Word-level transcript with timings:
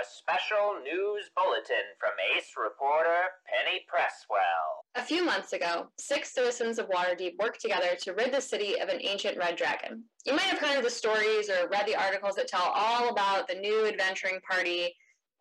our 0.00 0.06
special 0.06 0.80
news 0.82 1.30
bulletin 1.36 1.84
from 1.98 2.12
ace 2.34 2.52
reporter 2.56 3.20
Penny 3.46 3.84
Presswell. 3.86 4.84
A 4.94 5.04
few 5.04 5.24
months 5.24 5.52
ago, 5.52 5.88
six 5.98 6.32
citizens 6.32 6.78
of 6.78 6.88
Waterdeep 6.88 7.34
worked 7.38 7.60
together 7.60 7.96
to 8.00 8.14
rid 8.14 8.32
the 8.32 8.40
city 8.40 8.80
of 8.80 8.88
an 8.88 9.00
ancient 9.02 9.36
red 9.36 9.56
dragon. 9.56 10.04
You 10.24 10.32
might 10.32 10.44
have 10.44 10.58
heard 10.58 10.82
the 10.82 10.90
stories 10.90 11.50
or 11.50 11.68
read 11.68 11.86
the 11.86 11.96
articles 11.96 12.36
that 12.36 12.48
tell 12.48 12.72
all 12.74 13.10
about 13.10 13.46
the 13.46 13.56
new 13.56 13.86
adventuring 13.86 14.40
party 14.48 14.94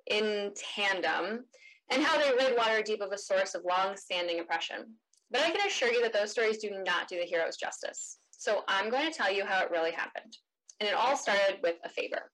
in 0.07 0.51
tandem 0.75 1.45
and 1.89 2.03
how 2.03 2.17
they 2.17 2.31
rid 2.31 2.57
Waterdeep 2.57 2.99
of 2.99 3.13
a 3.13 3.17
source 3.17 3.55
of 3.55 3.63
long 3.69 3.95
standing 3.95 4.41
oppression. 4.41 4.93
But 5.31 5.41
I 5.41 5.51
can 5.51 5.67
assure 5.67 5.93
you 5.93 6.01
that 6.01 6.11
those 6.11 6.31
stories 6.31 6.57
do 6.57 6.71
not 6.85 7.07
do 7.07 7.17
the 7.17 7.25
heroes 7.25 7.55
justice. 7.55 8.17
So 8.31 8.63
I'm 8.67 8.89
going 8.89 9.09
to 9.09 9.17
tell 9.17 9.31
you 9.31 9.45
how 9.45 9.61
it 9.61 9.71
really 9.71 9.91
happened. 9.91 10.35
And 10.81 10.89
it 10.89 10.95
all 10.95 11.15
started 11.15 11.59
with 11.63 11.75
a 11.85 11.89
favor. 11.89 12.31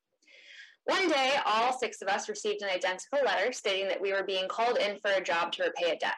One 0.85 1.09
day, 1.09 1.33
all 1.45 1.77
six 1.77 2.01
of 2.03 2.07
us 2.07 2.29
received 2.29 2.61
an 2.61 2.69
identical 2.69 3.19
letter 3.25 3.51
stating 3.51 3.87
that 3.87 4.01
we 4.01 4.13
were 4.13 4.23
being 4.23 4.47
called 4.47 4.77
in 4.77 4.99
for 4.99 5.11
a 5.11 5.23
job 5.23 5.51
to 5.53 5.63
repay 5.63 5.91
a 5.91 5.97
debt. 5.97 6.15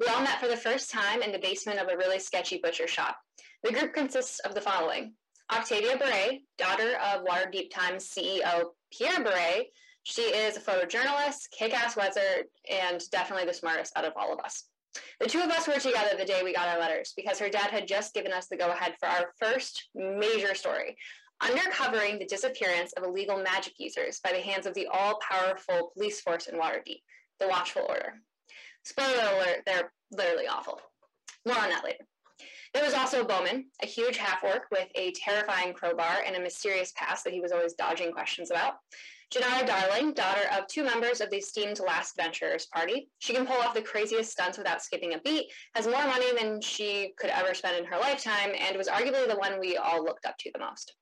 We 0.00 0.06
all 0.06 0.20
met 0.20 0.40
for 0.40 0.48
the 0.48 0.56
first 0.56 0.90
time 0.90 1.22
in 1.22 1.30
the 1.30 1.38
basement 1.38 1.78
of 1.78 1.88
a 1.88 1.96
really 1.96 2.18
sketchy 2.18 2.58
butcher 2.60 2.88
shop. 2.88 3.16
The 3.62 3.72
group 3.72 3.94
consists 3.94 4.40
of 4.40 4.54
the 4.54 4.60
following 4.60 5.12
Octavia 5.52 5.96
Beret, 5.96 6.40
daughter 6.58 6.96
of 6.96 7.24
Waterdeep 7.24 7.70
Times 7.70 8.10
CEO 8.10 8.70
Pierre 8.92 9.22
Beret. 9.22 9.66
She 10.02 10.22
is 10.22 10.56
a 10.56 10.60
photojournalist, 10.60 11.50
kick 11.56 11.72
ass 11.72 11.96
wizard, 11.96 12.46
and 12.68 13.00
definitely 13.12 13.46
the 13.46 13.54
smartest 13.54 13.96
out 13.96 14.06
of 14.06 14.14
all 14.16 14.32
of 14.32 14.40
us. 14.40 14.64
The 15.20 15.28
two 15.28 15.40
of 15.40 15.50
us 15.50 15.68
were 15.68 15.74
together 15.74 16.16
the 16.18 16.24
day 16.24 16.42
we 16.42 16.52
got 16.52 16.68
our 16.68 16.80
letters 16.80 17.12
because 17.16 17.38
her 17.38 17.48
dad 17.48 17.70
had 17.70 17.86
just 17.86 18.12
given 18.12 18.32
us 18.32 18.48
the 18.48 18.56
go 18.56 18.70
ahead 18.70 18.94
for 18.98 19.06
our 19.06 19.32
first 19.38 19.88
major 19.94 20.54
story 20.54 20.96
uncovering 21.40 22.18
the 22.18 22.26
disappearance 22.26 22.92
of 22.94 23.04
illegal 23.04 23.42
magic 23.42 23.74
users 23.78 24.20
by 24.20 24.32
the 24.32 24.40
hands 24.40 24.66
of 24.66 24.74
the 24.74 24.86
all 24.86 25.18
powerful 25.28 25.90
police 25.94 26.20
force 26.20 26.46
in 26.46 26.58
Waterdeep, 26.58 27.02
the 27.38 27.48
Watchful 27.48 27.86
Order. 27.88 28.14
Spoiler 28.84 29.22
alert, 29.34 29.62
they're 29.66 29.92
literally 30.12 30.46
awful. 30.46 30.80
More 31.46 31.58
on 31.58 31.70
that 31.70 31.84
later. 31.84 32.04
There 32.72 32.84
was 32.84 32.94
also 32.94 33.24
Bowman, 33.24 33.66
a 33.82 33.86
huge 33.86 34.16
half 34.16 34.44
orc 34.44 34.64
with 34.70 34.88
a 34.94 35.12
terrifying 35.12 35.72
crowbar 35.72 36.22
and 36.24 36.36
a 36.36 36.40
mysterious 36.40 36.92
past 36.96 37.24
that 37.24 37.32
he 37.32 37.40
was 37.40 37.52
always 37.52 37.74
dodging 37.74 38.12
questions 38.12 38.50
about. 38.50 38.74
Janara 39.34 39.66
Darling, 39.66 40.12
daughter 40.12 40.42
of 40.56 40.66
two 40.66 40.84
members 40.84 41.20
of 41.20 41.30
the 41.30 41.36
esteemed 41.36 41.78
Last 41.78 42.18
Adventurers 42.18 42.66
Party. 42.66 43.08
She 43.18 43.32
can 43.32 43.46
pull 43.46 43.56
off 43.56 43.74
the 43.74 43.82
craziest 43.82 44.32
stunts 44.32 44.58
without 44.58 44.82
skipping 44.82 45.14
a 45.14 45.20
beat, 45.20 45.46
has 45.74 45.86
more 45.86 46.04
money 46.06 46.32
than 46.36 46.60
she 46.60 47.12
could 47.16 47.30
ever 47.30 47.54
spend 47.54 47.76
in 47.76 47.84
her 47.84 47.98
lifetime, 47.98 48.50
and 48.58 48.76
was 48.76 48.88
arguably 48.88 49.28
the 49.28 49.36
one 49.36 49.60
we 49.60 49.76
all 49.76 50.02
looked 50.02 50.26
up 50.26 50.36
to 50.38 50.50
the 50.52 50.58
most. 50.58 50.94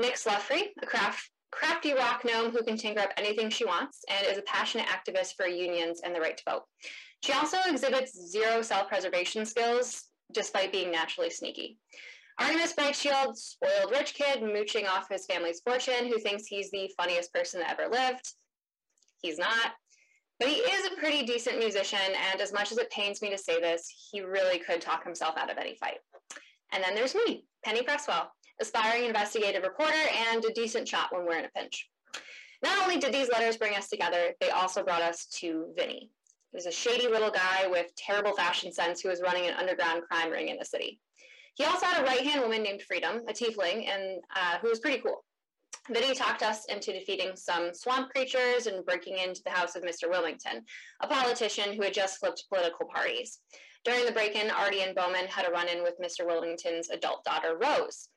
Nick 0.00 0.14
Sluffrey, 0.14 0.68
a 0.82 0.86
craft, 0.86 1.30
crafty 1.52 1.92
rock 1.92 2.24
gnome 2.24 2.50
who 2.50 2.62
can 2.62 2.76
tinker 2.76 3.00
up 3.00 3.10
anything 3.16 3.50
she 3.50 3.66
wants 3.66 4.02
and 4.08 4.26
is 4.26 4.38
a 4.38 4.42
passionate 4.42 4.86
activist 4.86 5.34
for 5.36 5.46
unions 5.46 6.00
and 6.02 6.14
the 6.14 6.20
right 6.20 6.36
to 6.38 6.44
vote. 6.48 6.62
She 7.22 7.32
also 7.32 7.58
exhibits 7.66 8.18
zero 8.30 8.62
self-preservation 8.62 9.44
skills, 9.44 10.04
despite 10.32 10.72
being 10.72 10.90
naturally 10.90 11.28
sneaky. 11.28 11.76
Artemis 12.38 12.72
Brightshield, 12.72 13.36
spoiled 13.36 13.90
rich 13.90 14.14
kid 14.14 14.42
mooching 14.42 14.86
off 14.86 15.10
his 15.10 15.26
family's 15.26 15.60
fortune 15.60 16.06
who 16.06 16.18
thinks 16.18 16.46
he's 16.46 16.70
the 16.70 16.90
funniest 16.96 17.34
person 17.34 17.60
that 17.60 17.78
ever 17.78 17.90
lived. 17.90 18.26
He's 19.20 19.36
not. 19.36 19.72
But 20.38 20.48
he 20.48 20.54
is 20.54 20.86
a 20.86 20.96
pretty 20.96 21.26
decent 21.26 21.58
musician, 21.58 21.98
and 22.32 22.40
as 22.40 22.54
much 22.54 22.72
as 22.72 22.78
it 22.78 22.90
pains 22.90 23.20
me 23.20 23.28
to 23.28 23.36
say 23.36 23.60
this, 23.60 23.86
he 24.10 24.22
really 24.22 24.58
could 24.58 24.80
talk 24.80 25.04
himself 25.04 25.36
out 25.36 25.50
of 25.50 25.58
any 25.58 25.74
fight. 25.74 25.98
And 26.72 26.82
then 26.82 26.94
there's 26.94 27.14
me, 27.14 27.44
Penny 27.62 27.82
Presswell, 27.82 28.28
aspiring 28.60 29.04
investigative 29.04 29.62
reporter 29.62 29.96
and 30.30 30.44
a 30.44 30.52
decent 30.52 30.86
shot 30.86 31.12
when 31.12 31.24
we're 31.24 31.38
in 31.38 31.46
a 31.46 31.50
pinch. 31.56 31.88
Not 32.62 32.78
only 32.82 32.98
did 32.98 33.12
these 33.12 33.30
letters 33.30 33.56
bring 33.56 33.74
us 33.74 33.88
together, 33.88 34.34
they 34.40 34.50
also 34.50 34.84
brought 34.84 35.02
us 35.02 35.26
to 35.40 35.72
Vinny. 35.76 36.10
He 36.50 36.56
was 36.56 36.66
a 36.66 36.72
shady 36.72 37.08
little 37.08 37.30
guy 37.30 37.66
with 37.68 37.94
terrible 37.96 38.34
fashion 38.34 38.72
sense 38.72 39.00
who 39.00 39.08
was 39.08 39.22
running 39.22 39.46
an 39.46 39.54
underground 39.54 40.02
crime 40.02 40.30
ring 40.30 40.48
in 40.48 40.58
the 40.58 40.64
city. 40.64 41.00
He 41.54 41.64
also 41.64 41.86
had 41.86 42.02
a 42.02 42.04
right-hand 42.04 42.42
woman 42.42 42.62
named 42.62 42.82
Freedom, 42.82 43.22
a 43.28 43.32
tiefling, 43.32 43.88
and 43.88 44.20
uh, 44.36 44.58
who 44.60 44.68
was 44.68 44.80
pretty 44.80 45.00
cool. 45.00 45.24
Vinny 45.90 46.14
talked 46.14 46.42
us 46.42 46.66
into 46.66 46.92
defeating 46.92 47.34
some 47.34 47.72
swamp 47.72 48.10
creatures 48.10 48.66
and 48.66 48.84
breaking 48.84 49.18
into 49.18 49.42
the 49.44 49.50
house 49.50 49.74
of 49.74 49.82
Mr. 49.82 50.08
Wilmington, 50.08 50.64
a 51.00 51.06
politician 51.06 51.72
who 51.72 51.82
had 51.82 51.94
just 51.94 52.18
flipped 52.18 52.44
political 52.48 52.86
parties. 52.86 53.38
During 53.84 54.04
the 54.04 54.12
break-in, 54.12 54.50
Artie 54.50 54.82
and 54.82 54.94
Bowman 54.94 55.26
had 55.26 55.48
a 55.48 55.50
run-in 55.50 55.82
with 55.82 55.98
Mr. 56.00 56.26
Wilmington's 56.26 56.90
adult 56.90 57.24
daughter, 57.24 57.56
Rose 57.56 58.08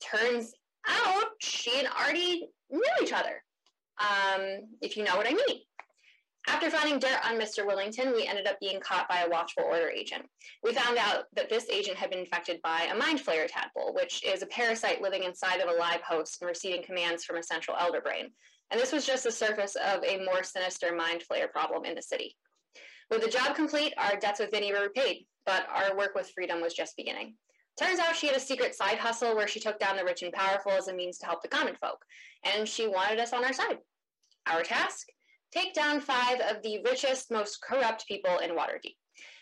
turns 0.00 0.52
out 0.88 1.24
she 1.40 1.78
and 1.78 1.88
Artie 1.88 2.48
knew 2.70 2.82
each 3.02 3.12
other, 3.12 3.42
um, 4.00 4.68
if 4.80 4.96
you 4.96 5.04
know 5.04 5.16
what 5.16 5.26
I 5.26 5.34
mean. 5.34 5.60
After 6.46 6.68
finding 6.68 6.98
dirt 6.98 7.20
on 7.24 7.40
Mr. 7.40 7.66
Wilmington, 7.66 8.12
we 8.12 8.26
ended 8.26 8.46
up 8.46 8.60
being 8.60 8.78
caught 8.78 9.08
by 9.08 9.20
a 9.20 9.30
Watchful 9.30 9.64
Order 9.64 9.88
agent. 9.88 10.26
We 10.62 10.74
found 10.74 10.98
out 10.98 11.24
that 11.34 11.48
this 11.48 11.70
agent 11.70 11.96
had 11.96 12.10
been 12.10 12.18
infected 12.18 12.60
by 12.62 12.82
a 12.82 12.94
Mind 12.94 13.18
Flayer 13.18 13.48
tadpole, 13.48 13.94
which 13.94 14.22
is 14.22 14.42
a 14.42 14.46
parasite 14.46 15.00
living 15.00 15.22
inside 15.22 15.60
of 15.60 15.70
a 15.70 15.78
live 15.78 16.02
host 16.02 16.42
and 16.42 16.48
receiving 16.48 16.82
commands 16.82 17.24
from 17.24 17.38
a 17.38 17.42
central 17.42 17.78
elder 17.78 18.02
brain. 18.02 18.30
And 18.70 18.78
this 18.78 18.92
was 18.92 19.06
just 19.06 19.24
the 19.24 19.32
surface 19.32 19.74
of 19.76 20.04
a 20.04 20.22
more 20.24 20.42
sinister 20.42 20.94
Mind 20.94 21.22
Flayer 21.30 21.50
problem 21.50 21.86
in 21.86 21.94
the 21.94 22.02
city. 22.02 22.36
With 23.10 23.22
the 23.22 23.30
job 23.30 23.56
complete, 23.56 23.94
our 23.96 24.16
debts 24.16 24.40
with 24.40 24.50
Vinny 24.50 24.72
were 24.72 24.82
repaid, 24.82 25.26
but 25.46 25.66
our 25.74 25.96
work 25.96 26.14
with 26.14 26.30
Freedom 26.34 26.60
was 26.60 26.74
just 26.74 26.96
beginning. 26.96 27.36
Turns 27.78 27.98
out 27.98 28.14
she 28.14 28.28
had 28.28 28.36
a 28.36 28.40
secret 28.40 28.74
side 28.74 28.98
hustle 28.98 29.34
where 29.34 29.48
she 29.48 29.58
took 29.58 29.80
down 29.80 29.96
the 29.96 30.04
rich 30.04 30.22
and 30.22 30.32
powerful 30.32 30.72
as 30.72 30.86
a 30.86 30.94
means 30.94 31.18
to 31.18 31.26
help 31.26 31.42
the 31.42 31.48
common 31.48 31.74
folk, 31.74 32.04
and 32.44 32.68
she 32.68 32.86
wanted 32.86 33.18
us 33.18 33.32
on 33.32 33.44
our 33.44 33.52
side. 33.52 33.78
Our 34.46 34.62
task? 34.62 35.08
Take 35.52 35.74
down 35.74 36.00
five 36.00 36.40
of 36.40 36.62
the 36.62 36.80
richest, 36.84 37.30
most 37.30 37.60
corrupt 37.62 38.06
people 38.06 38.38
in 38.38 38.50
Waterdeep. 38.50 38.96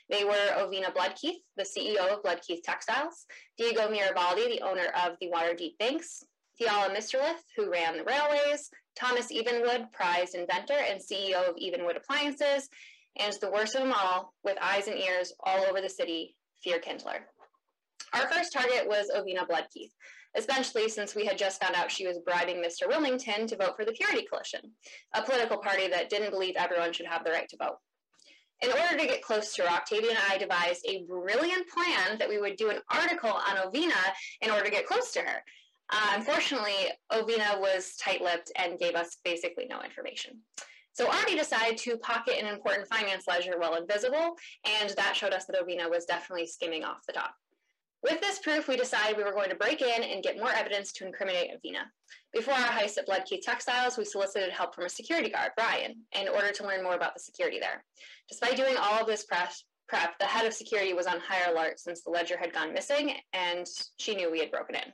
They 0.08 0.24
were 0.24 0.50
Ovina 0.56 0.94
Bloodkeith, 0.94 1.40
the 1.56 1.64
CEO 1.64 2.08
of 2.08 2.22
Bloodkeith 2.22 2.62
Textiles, 2.62 3.26
Diego 3.56 3.88
Mirabaldi, 3.88 4.48
the 4.48 4.62
owner 4.62 4.88
of 5.04 5.16
the 5.20 5.30
Waterdeep 5.30 5.78
Banks, 5.78 6.22
Theala 6.60 6.94
Misterlith, 6.94 7.42
who 7.56 7.70
ran 7.70 7.96
the 7.96 8.04
railways, 8.04 8.70
Thomas 8.94 9.32
Evenwood, 9.32 9.90
prized 9.92 10.34
inventor 10.34 10.76
and 10.76 11.00
CEO 11.00 11.48
of 11.48 11.56
Evenwood 11.56 11.96
Appliances, 11.96 12.68
and 13.18 13.32
the 13.40 13.50
worst 13.50 13.74
of 13.74 13.82
them 13.82 13.92
all, 13.92 14.34
with 14.44 14.58
eyes 14.60 14.86
and 14.86 14.98
ears 14.98 15.32
all 15.40 15.64
over 15.64 15.80
the 15.80 15.88
city, 15.88 16.36
Fear 16.62 16.80
Kindler. 16.80 17.26
Our 18.14 18.28
first 18.28 18.52
target 18.52 18.86
was 18.86 19.10
Ovina 19.10 19.48
Bloodkeith, 19.48 19.90
especially 20.36 20.88
since 20.88 21.14
we 21.14 21.24
had 21.24 21.38
just 21.38 21.62
found 21.62 21.74
out 21.74 21.90
she 21.90 22.06
was 22.06 22.18
bribing 22.18 22.56
Mr. 22.56 22.86
Wilmington 22.86 23.46
to 23.46 23.56
vote 23.56 23.74
for 23.76 23.84
the 23.84 23.92
Purity 23.92 24.26
Coalition, 24.30 24.60
a 25.14 25.22
political 25.22 25.58
party 25.58 25.88
that 25.88 26.10
didn't 26.10 26.30
believe 26.30 26.54
everyone 26.56 26.92
should 26.92 27.06
have 27.06 27.24
the 27.24 27.30
right 27.30 27.48
to 27.48 27.56
vote. 27.56 27.78
In 28.62 28.70
order 28.70 28.96
to 28.96 29.06
get 29.06 29.22
close 29.22 29.54
to 29.54 29.62
her, 29.62 29.68
Octavia 29.68 30.10
and 30.10 30.18
I 30.30 30.38
devised 30.38 30.86
a 30.86 31.04
brilliant 31.08 31.66
plan 31.68 32.18
that 32.18 32.28
we 32.28 32.38
would 32.38 32.56
do 32.56 32.70
an 32.70 32.78
article 32.90 33.30
on 33.30 33.56
Ovina 33.56 33.98
in 34.40 34.50
order 34.50 34.64
to 34.64 34.70
get 34.70 34.86
close 34.86 35.10
to 35.12 35.20
her. 35.20 35.42
Uh, 35.90 36.12
unfortunately, 36.14 36.90
Ovina 37.10 37.60
was 37.60 37.96
tight-lipped 37.96 38.52
and 38.56 38.78
gave 38.78 38.94
us 38.94 39.16
basically 39.24 39.66
no 39.68 39.82
information. 39.82 40.38
So 40.92 41.10
Artie 41.10 41.36
decided 41.36 41.78
to 41.78 41.96
pocket 41.98 42.40
an 42.40 42.46
important 42.46 42.86
finance 42.86 43.24
ledger 43.26 43.58
while 43.58 43.74
invisible, 43.74 44.36
and 44.64 44.90
that 44.90 45.16
showed 45.16 45.32
us 45.32 45.46
that 45.46 45.60
Ovina 45.60 45.90
was 45.90 46.04
definitely 46.04 46.46
skimming 46.46 46.84
off 46.84 47.06
the 47.06 47.14
top. 47.14 47.34
With 48.02 48.20
this 48.20 48.40
proof, 48.40 48.66
we 48.66 48.76
decided 48.76 49.16
we 49.16 49.22
were 49.22 49.32
going 49.32 49.50
to 49.50 49.54
break 49.54 49.80
in 49.80 50.02
and 50.02 50.24
get 50.24 50.36
more 50.36 50.52
evidence 50.52 50.92
to 50.92 51.06
incriminate 51.06 51.52
Ovina. 51.52 51.84
Before 52.32 52.54
our 52.54 52.68
heist 52.68 52.98
at 52.98 53.06
Bloodkeith 53.06 53.42
Textiles, 53.42 53.96
we 53.96 54.04
solicited 54.04 54.50
help 54.50 54.74
from 54.74 54.86
a 54.86 54.88
security 54.88 55.30
guard, 55.30 55.52
Brian, 55.56 55.94
in 56.12 56.28
order 56.28 56.50
to 56.50 56.66
learn 56.66 56.82
more 56.82 56.96
about 56.96 57.14
the 57.14 57.20
security 57.20 57.60
there. 57.60 57.84
Despite 58.28 58.56
doing 58.56 58.76
all 58.76 59.00
of 59.00 59.06
this 59.06 59.24
prep, 59.24 59.52
prep, 59.88 60.18
the 60.18 60.26
head 60.26 60.46
of 60.46 60.52
security 60.52 60.94
was 60.94 61.06
on 61.06 61.20
high 61.20 61.48
alert 61.48 61.78
since 61.78 62.02
the 62.02 62.10
ledger 62.10 62.36
had 62.36 62.52
gone 62.52 62.74
missing, 62.74 63.14
and 63.34 63.68
she 63.98 64.16
knew 64.16 64.32
we 64.32 64.40
had 64.40 64.50
broken 64.50 64.74
in. 64.74 64.92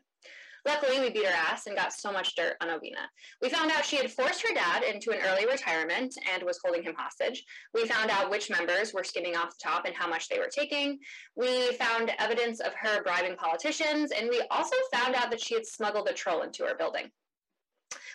Luckily, 0.69 1.01
we 1.01 1.09
beat 1.09 1.25
her 1.25 1.33
ass 1.33 1.67
and 1.67 1.75
got 1.75 1.95
so 1.95 2.13
much 2.13 2.37
dirt 2.37 2.59
on 2.61 2.69
Ovina. 2.69 3.09
We 3.41 3.49
found 3.49 3.71
out 3.71 3.87
she 3.87 3.97
had 3.97 4.13
forced 4.13 4.47
her 4.47 4.53
dad 4.53 4.83
into 4.83 5.13
an 5.13 5.21
early 5.25 5.47
retirement 5.47 6.15
and 6.31 6.43
was 6.43 6.61
holding 6.63 6.83
him 6.83 6.95
hostage. 6.95 7.43
We 7.73 7.87
found 7.87 8.11
out 8.11 8.31
which 8.31 8.51
members 8.51 8.93
were 8.93 9.03
skimming 9.03 9.35
off 9.35 9.57
the 9.57 9.63
top 9.63 9.87
and 9.87 9.95
how 9.95 10.07
much 10.07 10.29
they 10.29 10.39
were 10.39 10.51
taking. 10.55 10.99
We 11.37 11.73
found 11.77 12.13
evidence 12.19 12.61
of 12.61 12.75
her 12.75 13.03
bribing 13.03 13.37
politicians, 13.37 14.13
and 14.13 14.29
we 14.29 14.43
also 14.51 14.77
found 14.93 15.15
out 15.15 15.31
that 15.31 15.41
she 15.41 15.55
had 15.55 15.65
smuggled 15.65 16.07
a 16.07 16.13
troll 16.13 16.43
into 16.43 16.65
her 16.65 16.75
building. 16.75 17.11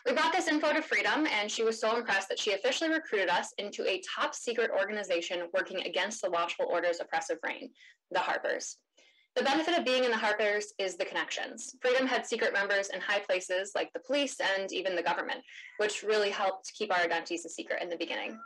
We 0.05 0.13
brought 0.13 0.31
this 0.31 0.47
info 0.47 0.73
to 0.73 0.83
Freedom, 0.83 1.25
and 1.25 1.49
she 1.49 1.63
was 1.63 1.81
so 1.81 1.97
impressed 1.97 2.29
that 2.29 2.37
she 2.37 2.53
officially 2.53 2.91
recruited 2.91 3.29
us 3.29 3.51
into 3.57 3.83
a 3.89 4.03
top 4.15 4.35
secret 4.35 4.69
organization 4.69 5.47
working 5.55 5.81
against 5.87 6.21
the 6.21 6.29
Watchful 6.29 6.67
Order's 6.69 6.99
oppressive 6.99 7.39
reign, 7.43 7.71
the 8.11 8.19
Harpers. 8.19 8.77
The 9.35 9.43
benefit 9.43 9.75
of 9.75 9.83
being 9.83 10.03
in 10.03 10.11
the 10.11 10.17
Harpers 10.17 10.73
is 10.77 10.95
the 10.95 11.05
connections. 11.05 11.75
Freedom 11.81 12.05
had 12.05 12.25
secret 12.25 12.53
members 12.53 12.89
in 12.89 13.01
high 13.01 13.19
places 13.19 13.71
like 13.73 13.91
the 13.91 13.99
police 13.99 14.37
and 14.39 14.71
even 14.71 14.95
the 14.95 15.01
government, 15.01 15.41
which 15.77 16.03
really 16.03 16.29
helped 16.29 16.71
keep 16.75 16.93
our 16.93 17.03
identities 17.03 17.43
a 17.43 17.49
secret 17.49 17.81
in 17.81 17.89
the 17.89 17.97
beginning. 17.97 18.39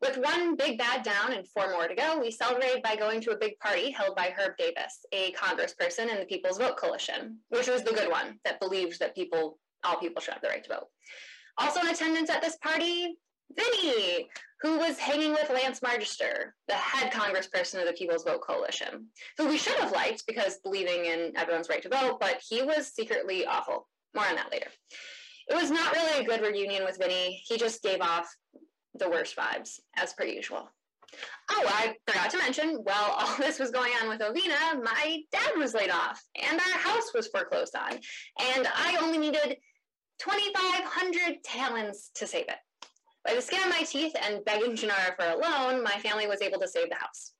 With 0.00 0.18
one 0.18 0.56
big 0.56 0.76
bad 0.78 1.04
down 1.04 1.32
and 1.32 1.46
four 1.46 1.70
more 1.70 1.86
to 1.86 1.94
go, 1.94 2.18
we 2.18 2.32
celebrated 2.32 2.82
by 2.82 2.96
going 2.96 3.20
to 3.20 3.30
a 3.30 3.38
big 3.38 3.56
party 3.60 3.92
held 3.92 4.16
by 4.16 4.34
Herb 4.36 4.56
Davis, 4.58 5.06
a 5.12 5.30
congressperson 5.32 6.10
in 6.10 6.18
the 6.18 6.26
People's 6.26 6.58
Vote 6.58 6.76
Coalition, 6.76 7.38
which 7.50 7.68
was 7.68 7.84
the 7.84 7.92
good 7.92 8.10
one 8.10 8.40
that 8.44 8.58
believed 8.58 8.98
that 8.98 9.14
people, 9.14 9.60
all 9.84 9.98
people 9.98 10.20
should 10.20 10.34
have 10.34 10.42
the 10.42 10.48
right 10.48 10.64
to 10.64 10.74
vote. 10.74 10.88
Also 11.58 11.78
in 11.80 11.86
attendance 11.86 12.28
at 12.28 12.42
this 12.42 12.56
party, 12.56 13.14
Vinny, 13.56 14.28
who 14.60 14.78
was 14.78 14.98
hanging 14.98 15.32
with 15.32 15.50
Lance 15.50 15.82
Magister, 15.82 16.54
the 16.68 16.74
head 16.74 17.12
congressperson 17.12 17.80
of 17.80 17.86
the 17.86 17.92
People's 17.92 18.24
Vote 18.24 18.40
Coalition, 18.40 19.08
who 19.36 19.48
we 19.48 19.58
should 19.58 19.76
have 19.76 19.92
liked 19.92 20.26
because 20.26 20.58
believing 20.62 21.06
in 21.06 21.32
everyone's 21.36 21.68
right 21.68 21.82
to 21.82 21.88
vote, 21.88 22.18
but 22.20 22.40
he 22.48 22.62
was 22.62 22.92
secretly 22.94 23.44
awful. 23.46 23.88
More 24.14 24.26
on 24.26 24.36
that 24.36 24.52
later. 24.52 24.68
It 25.48 25.54
was 25.54 25.70
not 25.70 25.92
really 25.92 26.24
a 26.24 26.26
good 26.26 26.42
reunion 26.42 26.84
with 26.84 26.98
Vinny. 26.98 27.42
He 27.46 27.58
just 27.58 27.82
gave 27.82 28.00
off 28.00 28.32
the 28.94 29.08
worst 29.08 29.36
vibes, 29.36 29.80
as 29.96 30.12
per 30.12 30.24
usual. 30.24 30.70
Oh, 31.50 31.64
I 31.66 31.96
forgot 32.06 32.30
to 32.30 32.38
mention, 32.38 32.76
while 32.76 33.10
all 33.18 33.36
this 33.38 33.58
was 33.58 33.70
going 33.70 33.92
on 34.02 34.08
with 34.08 34.20
Ovina, 34.20 34.82
my 34.82 35.22
dad 35.32 35.52
was 35.56 35.74
laid 35.74 35.90
off, 35.90 36.22
and 36.40 36.60
our 36.60 36.78
house 36.78 37.12
was 37.14 37.28
foreclosed 37.28 37.74
on, 37.74 37.92
and 37.92 38.68
I 38.74 38.98
only 39.00 39.18
needed 39.18 39.56
2,500 40.18 41.42
talents 41.42 42.10
to 42.14 42.26
save 42.26 42.48
it. 42.48 42.56
By 43.24 43.34
the 43.34 43.42
skin 43.42 43.62
of 43.62 43.68
my 43.68 43.82
teeth 43.82 44.14
and 44.20 44.44
begging 44.44 44.72
Janara 44.72 45.14
for 45.16 45.26
a 45.26 45.36
loan, 45.36 45.82
my 45.82 45.98
family 45.98 46.26
was 46.26 46.42
able 46.42 46.58
to 46.58 46.68
save 46.68 46.88
the 46.88 46.96
house. 46.96 47.32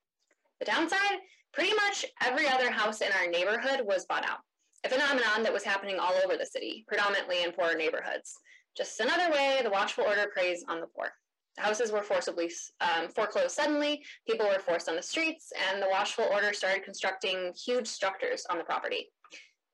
The 0.60 0.66
downside? 0.66 1.18
Pretty 1.52 1.74
much 1.74 2.06
every 2.22 2.48
other 2.48 2.70
house 2.70 3.00
in 3.00 3.10
our 3.12 3.28
neighborhood 3.28 3.80
was 3.84 4.06
bought 4.06 4.24
out, 4.24 4.38
a 4.84 4.88
phenomenon 4.88 5.42
that 5.42 5.52
was 5.52 5.64
happening 5.64 5.98
all 5.98 6.14
over 6.24 6.36
the 6.36 6.46
city, 6.46 6.84
predominantly 6.86 7.42
in 7.42 7.52
poorer 7.52 7.74
neighborhoods. 7.74 8.32
Just 8.76 9.00
another 9.00 9.30
way 9.32 9.60
the 9.62 9.70
watchful 9.70 10.04
order 10.04 10.30
preys 10.32 10.64
on 10.68 10.80
the 10.80 10.86
poor. 10.86 11.12
The 11.56 11.62
houses 11.62 11.92
were 11.92 12.02
forcibly 12.02 12.50
um, 12.80 13.08
foreclosed 13.08 13.50
suddenly, 13.50 14.02
people 14.26 14.46
were 14.46 14.60
forced 14.60 14.88
on 14.88 14.96
the 14.96 15.02
streets, 15.02 15.52
and 15.68 15.82
the 15.82 15.88
watchful 15.90 16.24
order 16.32 16.54
started 16.54 16.84
constructing 16.84 17.52
huge 17.54 17.86
structures 17.86 18.46
on 18.48 18.56
the 18.56 18.64
property. 18.64 19.10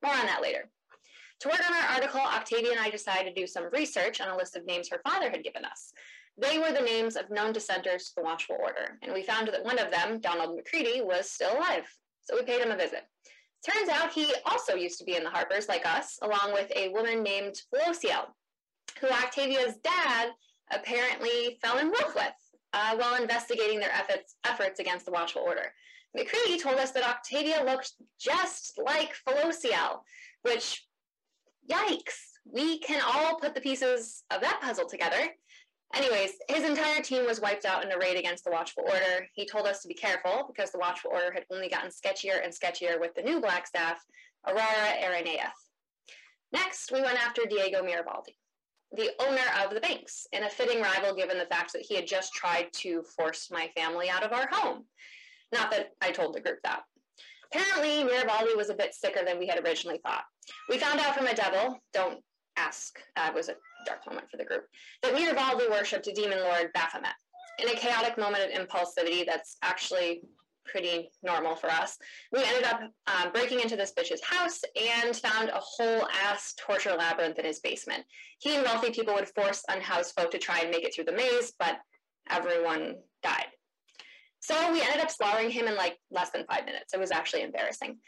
More 0.02 0.14
on 0.14 0.26
that 0.26 0.42
later. 0.42 0.70
To 1.40 1.48
work 1.48 1.60
on 1.68 1.76
our 1.76 1.94
article, 1.94 2.20
Octavia 2.20 2.72
and 2.72 2.80
I 2.80 2.90
decided 2.90 3.34
to 3.34 3.40
do 3.40 3.46
some 3.46 3.70
research 3.72 4.20
on 4.20 4.28
a 4.28 4.36
list 4.36 4.56
of 4.56 4.66
names 4.66 4.88
her 4.88 5.00
father 5.08 5.30
had 5.30 5.44
given 5.44 5.64
us. 5.64 5.92
They 6.36 6.58
were 6.58 6.72
the 6.72 6.80
names 6.80 7.16
of 7.16 7.30
known 7.30 7.52
dissenters 7.52 8.06
to 8.06 8.14
the 8.16 8.22
Watchful 8.22 8.56
Order, 8.60 8.98
and 9.02 9.12
we 9.12 9.22
found 9.22 9.48
that 9.48 9.64
one 9.64 9.78
of 9.78 9.90
them, 9.90 10.20
Donald 10.20 10.56
Macready, 10.56 11.00
was 11.00 11.30
still 11.30 11.56
alive. 11.56 11.88
So 12.22 12.36
we 12.36 12.42
paid 12.42 12.60
him 12.60 12.70
a 12.70 12.76
visit. 12.76 13.04
Turns 13.68 13.88
out 13.88 14.12
he 14.12 14.32
also 14.46 14.74
used 14.74 14.98
to 14.98 15.04
be 15.04 15.16
in 15.16 15.24
the 15.24 15.30
Harpers, 15.30 15.68
like 15.68 15.86
us, 15.86 16.18
along 16.22 16.52
with 16.52 16.70
a 16.76 16.90
woman 16.90 17.22
named 17.22 17.60
Felociel, 17.74 18.26
who 19.00 19.08
Octavia's 19.08 19.76
dad 19.82 20.30
apparently 20.72 21.58
fell 21.62 21.78
in 21.78 21.88
love 21.88 22.14
with 22.14 22.34
uh, 22.72 22.96
while 22.96 23.20
investigating 23.20 23.80
their 23.80 23.92
efforts, 23.92 24.36
efforts 24.44 24.80
against 24.80 25.06
the 25.06 25.12
Watchful 25.12 25.42
Order. 25.42 25.72
Macready 26.14 26.58
told 26.58 26.76
us 26.76 26.92
that 26.92 27.08
Octavia 27.08 27.64
looked 27.64 27.92
just 28.18 28.78
like 28.84 29.14
Felociel, 29.26 30.00
which 30.42 30.87
yikes, 31.70 32.18
we 32.44 32.78
can 32.80 33.02
all 33.06 33.36
put 33.36 33.54
the 33.54 33.60
pieces 33.60 34.24
of 34.30 34.40
that 34.40 34.60
puzzle 34.62 34.86
together. 34.86 35.28
Anyways, 35.94 36.32
his 36.48 36.64
entire 36.64 37.00
team 37.00 37.24
was 37.24 37.40
wiped 37.40 37.64
out 37.64 37.84
in 37.84 37.92
a 37.92 37.98
raid 37.98 38.18
against 38.18 38.44
the 38.44 38.50
Watchful 38.50 38.84
Order. 38.84 39.26
He 39.34 39.46
told 39.46 39.66
us 39.66 39.80
to 39.82 39.88
be 39.88 39.94
careful 39.94 40.44
because 40.46 40.70
the 40.70 40.78
Watchful 40.78 41.12
Order 41.12 41.32
had 41.32 41.44
only 41.50 41.68
gotten 41.68 41.90
sketchier 41.90 42.44
and 42.44 42.52
sketchier 42.52 43.00
with 43.00 43.14
the 43.14 43.22
new 43.22 43.40
Black 43.40 43.66
Staff, 43.66 43.98
Aurora 44.46 44.94
Arenaeus. 45.02 45.70
Next, 46.52 46.92
we 46.92 47.02
went 47.02 47.22
after 47.24 47.42
Diego 47.48 47.82
Mirabaldi, 47.82 48.36
the 48.92 49.10
owner 49.20 49.40
of 49.64 49.74
the 49.74 49.80
banks, 49.80 50.26
and 50.32 50.44
a 50.44 50.50
fitting 50.50 50.82
rival 50.82 51.14
given 51.14 51.38
the 51.38 51.46
fact 51.46 51.72
that 51.72 51.82
he 51.82 51.94
had 51.94 52.06
just 52.06 52.34
tried 52.34 52.72
to 52.74 53.02
force 53.16 53.48
my 53.50 53.70
family 53.76 54.10
out 54.10 54.22
of 54.22 54.32
our 54.32 54.48
home. 54.50 54.84
Not 55.52 55.70
that 55.70 55.92
I 56.02 56.10
told 56.10 56.34
the 56.34 56.40
group 56.40 56.58
that. 56.64 56.82
Apparently, 57.50 58.04
Mirabaldi 58.04 58.56
was 58.56 58.68
a 58.68 58.74
bit 58.74 58.94
sicker 58.94 59.24
than 59.24 59.38
we 59.38 59.46
had 59.46 59.64
originally 59.64 60.00
thought. 60.04 60.24
We 60.68 60.78
found 60.78 61.00
out 61.00 61.14
from 61.16 61.26
a 61.26 61.34
devil, 61.34 61.78
don't 61.92 62.20
ask, 62.56 62.98
uh, 63.16 63.28
it 63.28 63.34
was 63.34 63.48
a 63.48 63.56
dark 63.86 64.06
moment 64.06 64.30
for 64.30 64.36
the 64.36 64.44
group, 64.44 64.64
that 65.02 65.14
we 65.14 65.24
Mirabaldi 65.24 65.70
worshipped 65.70 66.06
a 66.06 66.12
demon 66.12 66.40
lord 66.40 66.70
Baphomet. 66.74 67.14
In 67.58 67.68
a 67.68 67.74
chaotic 67.74 68.18
moment 68.18 68.44
of 68.44 68.66
impulsivity 68.66 69.26
that's 69.26 69.56
actually 69.62 70.22
pretty 70.64 71.10
normal 71.22 71.56
for 71.56 71.70
us, 71.70 71.96
we 72.32 72.44
ended 72.44 72.64
up 72.64 72.80
um, 73.06 73.32
breaking 73.32 73.60
into 73.60 73.76
this 73.76 73.92
bitch's 73.98 74.22
house 74.22 74.60
and 74.76 75.16
found 75.16 75.48
a 75.48 75.60
whole 75.60 76.06
ass 76.24 76.54
torture 76.58 76.94
labyrinth 76.94 77.38
in 77.38 77.44
his 77.44 77.60
basement. 77.60 78.04
He 78.38 78.54
and 78.54 78.64
wealthy 78.64 78.90
people 78.90 79.14
would 79.14 79.28
force 79.28 79.64
unhoused 79.68 80.14
folk 80.14 80.30
to 80.32 80.38
try 80.38 80.60
and 80.60 80.70
make 80.70 80.84
it 80.84 80.94
through 80.94 81.04
the 81.04 81.12
maze, 81.12 81.52
but 81.58 81.78
everyone 82.30 82.96
died. 83.22 83.46
So 84.40 84.72
we 84.72 84.82
ended 84.82 85.00
up 85.00 85.10
slaughtering 85.10 85.50
him 85.50 85.66
in 85.66 85.74
like 85.74 85.98
less 86.10 86.30
than 86.30 86.44
five 86.46 86.64
minutes. 86.64 86.94
It 86.94 87.00
was 87.00 87.10
actually 87.10 87.42
embarrassing. 87.42 87.98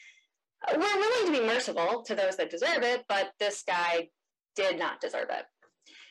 We're 0.69 0.79
willing 0.79 1.33
to 1.33 1.41
be 1.41 1.47
merciful 1.47 2.03
to 2.03 2.15
those 2.15 2.37
that 2.37 2.51
deserve 2.51 2.83
it, 2.83 3.05
but 3.09 3.33
this 3.39 3.63
guy 3.63 4.09
did 4.57 4.79
not 4.79 5.01
deserve 5.01 5.29
it. 5.31 5.45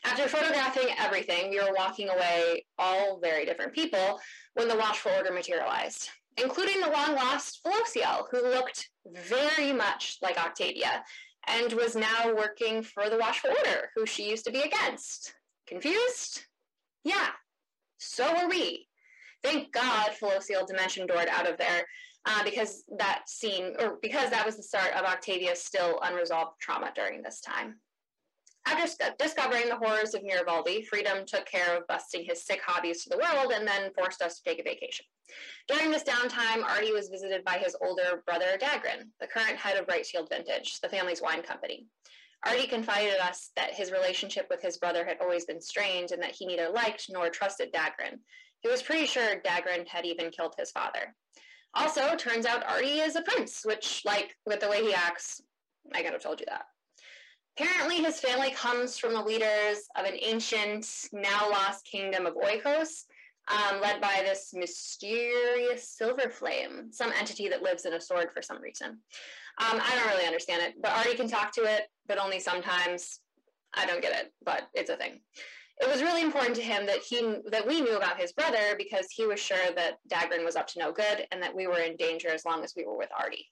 After 0.03 0.27
photographing 0.27 0.89
everything, 0.97 1.49
we 1.49 1.59
were 1.59 1.73
walking 1.75 2.09
away, 2.09 2.65
all 2.77 3.19
very 3.19 3.45
different 3.45 3.73
people, 3.73 4.19
when 4.53 4.67
the 4.67 4.77
watchful 4.77 5.11
order 5.11 5.31
materialized, 5.31 6.09
including 6.41 6.81
the 6.81 6.89
long 6.89 7.15
lost 7.15 7.61
Felociel, 7.65 8.25
who 8.31 8.41
looked 8.41 8.89
very 9.05 9.73
much 9.73 10.17
like 10.21 10.39
Octavia 10.39 11.03
and 11.47 11.73
was 11.73 11.95
now 11.95 12.33
working 12.35 12.81
for 12.81 13.09
the 13.09 13.17
watchful 13.17 13.51
order, 13.51 13.89
who 13.95 14.05
she 14.05 14.29
used 14.29 14.45
to 14.45 14.51
be 14.51 14.61
against. 14.61 15.33
Confused? 15.67 16.45
Yeah, 17.03 17.29
so 17.97 18.33
were 18.33 18.49
we. 18.49 18.87
Thank 19.43 19.71
God 19.71 20.11
Felociel 20.19 20.65
dimension 20.65 21.07
doored 21.07 21.29
out 21.29 21.49
of 21.49 21.57
there 21.57 21.85
uh, 22.25 22.43
because 22.43 22.83
that 22.97 23.23
scene, 23.27 23.75
or 23.79 23.97
because 24.01 24.29
that 24.29 24.45
was 24.45 24.57
the 24.57 24.63
start 24.63 24.93
of 24.93 25.05
Octavia's 25.05 25.63
still 25.63 25.99
unresolved 26.03 26.59
trauma 26.59 26.91
during 26.95 27.21
this 27.21 27.41
time. 27.41 27.79
After 28.65 29.15
discovering 29.17 29.69
the 29.69 29.77
horrors 29.77 30.13
of 30.13 30.21
Mirabaldi, 30.21 30.85
Freedom 30.85 31.25
took 31.25 31.45
care 31.45 31.75
of 31.75 31.87
busting 31.87 32.25
his 32.25 32.45
sick 32.45 32.61
hobbies 32.63 33.03
to 33.03 33.09
the 33.09 33.17
world 33.17 33.51
and 33.51 33.67
then 33.67 33.91
forced 33.93 34.21
us 34.21 34.37
to 34.37 34.43
take 34.43 34.59
a 34.59 34.63
vacation. 34.63 35.05
During 35.67 35.91
this 35.91 36.03
downtime, 36.03 36.63
Artie 36.63 36.91
was 36.91 37.09
visited 37.09 37.43
by 37.45 37.57
his 37.57 37.75
older 37.81 38.21
brother, 38.25 38.57
Dagrin, 38.59 39.09
the 39.19 39.27
current 39.27 39.57
head 39.57 39.77
of 39.77 39.87
Brightshield 39.87 40.29
Vintage, 40.29 40.79
the 40.81 40.89
family's 40.89 41.21
wine 41.21 41.41
company. 41.41 41.87
Artie 42.45 42.67
confided 42.67 43.15
to 43.15 43.25
us 43.25 43.51
that 43.55 43.73
his 43.73 43.91
relationship 43.91 44.47
with 44.49 44.61
his 44.61 44.77
brother 44.77 45.05
had 45.05 45.17
always 45.19 45.45
been 45.45 45.61
strained 45.61 46.11
and 46.11 46.21
that 46.21 46.35
he 46.35 46.45
neither 46.45 46.69
liked 46.69 47.07
nor 47.09 47.29
trusted 47.29 47.73
Dagrin, 47.73 48.19
he 48.61 48.69
was 48.69 48.83
pretty 48.83 49.05
sure 49.05 49.41
Dagrin 49.41 49.87
had 49.87 50.05
even 50.05 50.31
killed 50.31 50.55
his 50.57 50.71
father. 50.71 51.15
Also, 51.75 52.15
turns 52.15 52.45
out 52.45 52.65
Artie 52.65 52.99
is 52.99 53.15
a 53.15 53.21
prince, 53.21 53.61
which, 53.63 54.01
like, 54.05 54.35
with 54.45 54.59
the 54.59 54.69
way 54.69 54.83
he 54.83 54.93
acts, 54.93 55.41
I 55.93 56.01
could 56.01 56.13
have 56.13 56.23
told 56.23 56.39
you 56.39 56.45
that. 56.49 56.65
Apparently, 57.57 57.97
his 57.97 58.19
family 58.19 58.51
comes 58.51 58.97
from 58.97 59.13
the 59.13 59.21
leaders 59.21 59.87
of 59.95 60.05
an 60.05 60.15
ancient, 60.21 60.87
now 61.11 61.49
lost 61.49 61.85
kingdom 61.85 62.25
of 62.25 62.35
Oikos, 62.35 63.03
um, 63.49 63.81
led 63.81 64.01
by 64.01 64.21
this 64.23 64.51
mysterious 64.53 65.89
silver 65.89 66.29
flame, 66.29 66.91
some 66.91 67.11
entity 67.19 67.49
that 67.49 67.63
lives 67.63 67.85
in 67.85 67.93
a 67.93 68.01
sword 68.01 68.31
for 68.31 68.41
some 68.41 68.61
reason. 68.61 68.89
Um, 68.89 69.81
I 69.81 69.95
don't 69.95 70.07
really 70.07 70.25
understand 70.25 70.61
it, 70.61 70.75
but 70.81 70.91
Artie 70.91 71.15
can 71.15 71.27
talk 71.27 71.51
to 71.53 71.63
it, 71.63 71.83
but 72.07 72.17
only 72.17 72.39
sometimes. 72.39 73.19
I 73.75 73.85
don't 73.85 74.01
get 74.01 74.19
it, 74.19 74.33
but 74.43 74.67
it's 74.73 74.89
a 74.89 74.95
thing 74.95 75.19
it 75.79 75.87
was 75.87 76.01
really 76.01 76.21
important 76.21 76.55
to 76.55 76.61
him 76.61 76.85
that 76.85 76.99
he 76.99 77.37
that 77.51 77.65
we 77.65 77.81
knew 77.81 77.95
about 77.95 78.19
his 78.19 78.33
brother 78.33 78.75
because 78.77 79.07
he 79.11 79.25
was 79.25 79.39
sure 79.39 79.71
that 79.75 79.97
Dagrin 80.11 80.43
was 80.43 80.55
up 80.55 80.67
to 80.67 80.79
no 80.79 80.91
good 80.91 81.25
and 81.31 81.41
that 81.41 81.55
we 81.55 81.67
were 81.67 81.79
in 81.79 81.95
danger 81.95 82.29
as 82.29 82.45
long 82.45 82.63
as 82.63 82.73
we 82.75 82.85
were 82.85 82.97
with 82.97 83.09
Artie. 83.17 83.47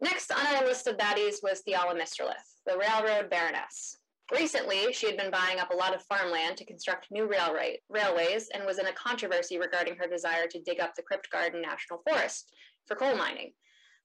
Next 0.00 0.30
on 0.30 0.46
our 0.46 0.64
list 0.64 0.86
of 0.86 0.96
baddies 0.96 1.36
was 1.42 1.62
Theala 1.66 1.94
Mistralith, 1.98 2.60
the 2.66 2.76
railroad 2.76 3.30
baroness. 3.30 3.96
Recently, 4.32 4.92
she 4.92 5.06
had 5.06 5.16
been 5.16 5.30
buying 5.30 5.60
up 5.60 5.70
a 5.70 5.76
lot 5.76 5.94
of 5.94 6.02
farmland 6.02 6.56
to 6.56 6.64
construct 6.64 7.10
new 7.10 7.26
railway, 7.26 7.80
railways 7.88 8.48
and 8.54 8.64
was 8.64 8.78
in 8.78 8.86
a 8.86 8.92
controversy 8.92 9.58
regarding 9.58 9.96
her 9.96 10.06
desire 10.06 10.46
to 10.48 10.62
dig 10.62 10.80
up 10.80 10.94
the 10.94 11.02
Kryptgarden 11.02 11.60
National 11.60 12.02
Forest 12.08 12.52
for 12.86 12.96
coal 12.96 13.16
mining. 13.16 13.52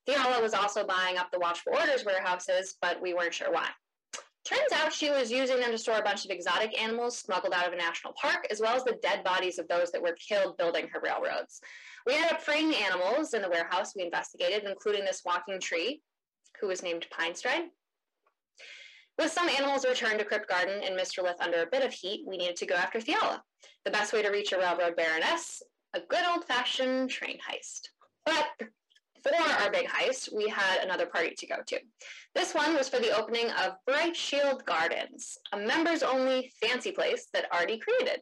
Theala 0.08 0.40
was 0.42 0.54
also 0.54 0.86
buying 0.86 1.18
up 1.18 1.30
the 1.30 1.38
Watchful 1.38 1.74
Orders 1.74 2.04
warehouses, 2.04 2.76
but 2.80 3.00
we 3.00 3.12
weren't 3.12 3.34
sure 3.34 3.52
why. 3.52 3.68
Turns 4.44 4.72
out 4.72 4.92
she 4.92 5.10
was 5.10 5.30
using 5.30 5.60
them 5.60 5.70
to 5.70 5.78
store 5.78 5.98
a 5.98 6.02
bunch 6.02 6.24
of 6.24 6.30
exotic 6.30 6.80
animals 6.80 7.18
smuggled 7.18 7.52
out 7.52 7.66
of 7.66 7.72
a 7.72 7.76
national 7.76 8.14
park, 8.20 8.46
as 8.50 8.60
well 8.60 8.74
as 8.74 8.84
the 8.84 8.98
dead 9.02 9.22
bodies 9.22 9.58
of 9.58 9.68
those 9.68 9.92
that 9.92 10.02
were 10.02 10.16
killed 10.16 10.56
building 10.56 10.88
her 10.88 11.00
railroads. 11.00 11.60
We 12.06 12.14
ended 12.14 12.32
up 12.32 12.42
freeing 12.42 12.74
animals 12.74 13.34
in 13.34 13.42
the 13.42 13.50
warehouse 13.50 13.94
we 13.94 14.02
investigated, 14.02 14.64
including 14.64 15.04
this 15.04 15.22
walking 15.24 15.60
tree, 15.60 16.02
who 16.60 16.68
was 16.68 16.82
named 16.82 17.06
Pine 17.10 17.34
Stride. 17.34 17.68
With 19.18 19.30
some 19.30 19.50
animals 19.50 19.84
returned 19.86 20.18
to 20.20 20.24
Kryptgarden 20.24 20.86
and 20.86 20.98
Mistralith 20.98 21.40
under 21.40 21.62
a 21.62 21.66
bit 21.70 21.84
of 21.84 21.92
heat, 21.92 22.24
we 22.26 22.38
needed 22.38 22.56
to 22.56 22.66
go 22.66 22.74
after 22.74 22.98
Theala. 22.98 23.42
The 23.84 23.90
best 23.90 24.14
way 24.14 24.22
to 24.22 24.30
reach 24.30 24.52
a 24.52 24.58
railroad 24.58 24.96
baroness, 24.96 25.62
a 25.94 26.00
good 26.00 26.24
old-fashioned 26.26 27.10
train 27.10 27.38
heist. 27.46 27.88
But 28.24 28.68
for 29.22 29.34
our 29.34 29.70
big 29.70 29.86
heist, 29.86 30.34
we 30.34 30.48
had 30.48 30.82
another 30.82 31.06
party 31.06 31.34
to 31.36 31.46
go 31.46 31.56
to. 31.66 31.78
This 32.34 32.54
one 32.54 32.74
was 32.74 32.88
for 32.88 32.98
the 32.98 33.16
opening 33.16 33.50
of 33.50 33.74
Bright 33.86 34.16
Shield 34.16 34.64
Gardens, 34.64 35.36
a 35.52 35.58
members 35.58 36.02
only 36.02 36.52
fancy 36.60 36.92
place 36.92 37.28
that 37.32 37.46
Artie 37.52 37.78
created. 37.78 38.20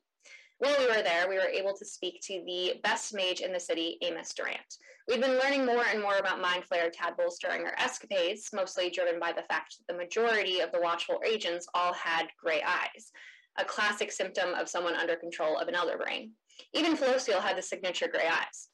While 0.58 0.76
we 0.78 0.86
were 0.86 1.02
there, 1.02 1.28
we 1.28 1.36
were 1.36 1.42
able 1.42 1.76
to 1.76 1.84
speak 1.84 2.20
to 2.22 2.42
the 2.44 2.80
best 2.82 3.14
mage 3.14 3.40
in 3.40 3.52
the 3.52 3.60
city, 3.60 3.96
Amos 4.02 4.34
Durant. 4.34 4.76
We've 5.06 5.20
been 5.20 5.38
learning 5.38 5.64
more 5.64 5.84
and 5.88 6.02
more 6.02 6.18
about 6.18 6.40
Mind 6.40 6.64
Flayer 6.64 6.90
tadpoles 6.92 7.38
during 7.38 7.64
our 7.64 7.74
escapades, 7.78 8.50
mostly 8.52 8.90
driven 8.90 9.20
by 9.20 9.30
the 9.32 9.44
fact 9.48 9.76
that 9.78 9.92
the 9.92 9.98
majority 9.98 10.58
of 10.60 10.72
the 10.72 10.80
Watchful 10.80 11.20
agents 11.24 11.68
all 11.74 11.92
had 11.92 12.26
gray 12.42 12.60
eyes, 12.62 13.12
a 13.56 13.64
classic 13.64 14.10
symptom 14.10 14.52
of 14.54 14.68
someone 14.68 14.96
under 14.96 15.14
control 15.14 15.56
of 15.58 15.68
an 15.68 15.76
elder 15.76 15.96
brain. 15.96 16.32
Even 16.74 16.96
Felociel 16.96 17.40
had 17.40 17.56
the 17.56 17.62
signature 17.62 18.08
gray 18.08 18.26
eyes. 18.26 18.68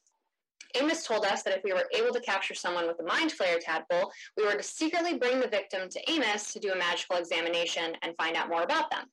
Amos 0.75 1.05
told 1.05 1.25
us 1.25 1.43
that 1.43 1.57
if 1.57 1.65
we 1.65 1.73
were 1.73 1.89
able 1.95 2.13
to 2.13 2.21
capture 2.21 2.55
someone 2.55 2.87
with 2.87 3.01
a 3.01 3.05
mind 3.05 3.33
flayer 3.33 3.59
tadpole, 3.61 4.11
we 4.37 4.45
were 4.45 4.55
to 4.55 4.63
secretly 4.63 5.19
bring 5.19 5.41
the 5.41 5.49
victim 5.49 5.89
to 5.89 6.11
Amos 6.11 6.53
to 6.53 6.61
do 6.61 6.73
a 6.73 6.77
magical 6.77 7.17
examination 7.17 7.97
and 8.03 8.17
find 8.17 8.37
out 8.37 8.49
more 8.49 8.63
about 8.63 8.91
them. 8.91 9.05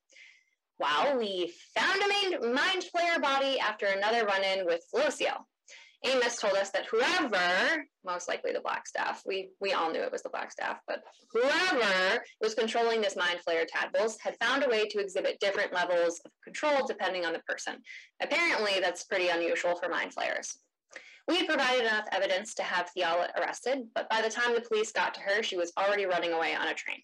Well, 0.80 1.18
we 1.18 1.54
found 1.76 2.02
a 2.02 2.48
mind 2.48 2.86
flayer 2.96 3.22
body 3.22 3.60
after 3.60 3.86
another 3.86 4.26
run-in 4.26 4.66
with 4.66 4.84
Felociel. 4.94 5.46
Amos 6.04 6.38
told 6.38 6.56
us 6.56 6.72
that 6.72 6.88
whoever, 6.88 7.86
most 8.04 8.28
likely 8.28 8.52
the 8.52 8.62
Black 8.62 8.88
Staff, 8.88 9.22
we, 9.24 9.50
we 9.60 9.74
all 9.74 9.92
knew 9.92 10.02
it 10.02 10.12
was 10.12 10.24
the 10.24 10.30
Black 10.30 10.52
Staff, 10.52 10.80
but 10.88 11.04
whoever 11.32 12.24
was 12.42 12.56
controlling 12.56 13.02
this 13.02 13.16
mind 13.16 13.40
flayer 13.48 13.68
tadpoles 13.68 14.18
had 14.20 14.36
found 14.42 14.64
a 14.64 14.70
way 14.70 14.88
to 14.88 15.00
exhibit 15.00 15.40
different 15.40 15.72
levels 15.72 16.20
of 16.26 16.32
control 16.44 16.88
depending 16.88 17.24
on 17.24 17.34
the 17.34 17.44
person. 17.48 17.76
Apparently, 18.20 18.80
that's 18.82 19.04
pretty 19.04 19.28
unusual 19.28 19.76
for 19.76 19.90
mind 19.90 20.12
flayers. 20.14 20.58
We 21.28 21.38
had 21.38 21.48
provided 21.48 21.86
enough 21.86 22.08
evidence 22.12 22.54
to 22.56 22.64
have 22.64 22.92
Theala 22.94 23.30
arrested, 23.38 23.88
but 23.94 24.10
by 24.10 24.22
the 24.22 24.30
time 24.30 24.54
the 24.54 24.62
police 24.62 24.92
got 24.92 25.14
to 25.14 25.22
her, 25.22 25.44
she 25.44 25.56
was 25.56 25.72
already 25.78 26.06
running 26.06 26.34
away 26.34 26.56
on 26.56 26.68
a 26.68 26.74
train. 26.74 27.00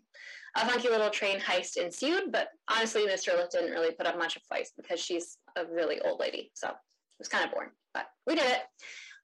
A 0.56 0.68
funky 0.68 0.90
little 0.90 1.10
train 1.10 1.40
heist 1.40 1.78
ensued, 1.78 2.32
but 2.32 2.50
honestly, 2.68 3.04
Mr. 3.08 3.38
Lift 3.38 3.52
didn't 3.52 3.72
really 3.72 3.94
put 3.94 4.08
up 4.08 4.18
much 4.18 4.36
of 4.36 4.42
a 4.42 4.56
fight 4.56 4.68
because 4.76 5.00
she's 5.00 5.38
a 5.56 5.66
really 5.66 6.02
old 6.02 6.20
lady, 6.20 6.52
so 6.56 6.70
it 6.70 6.76
was 7.20 7.28
kind 7.28 7.46
of 7.46 7.52
boring, 7.52 7.70
but 7.94 8.08
we 8.26 8.36
did 8.36 8.46
it. 8.46 8.64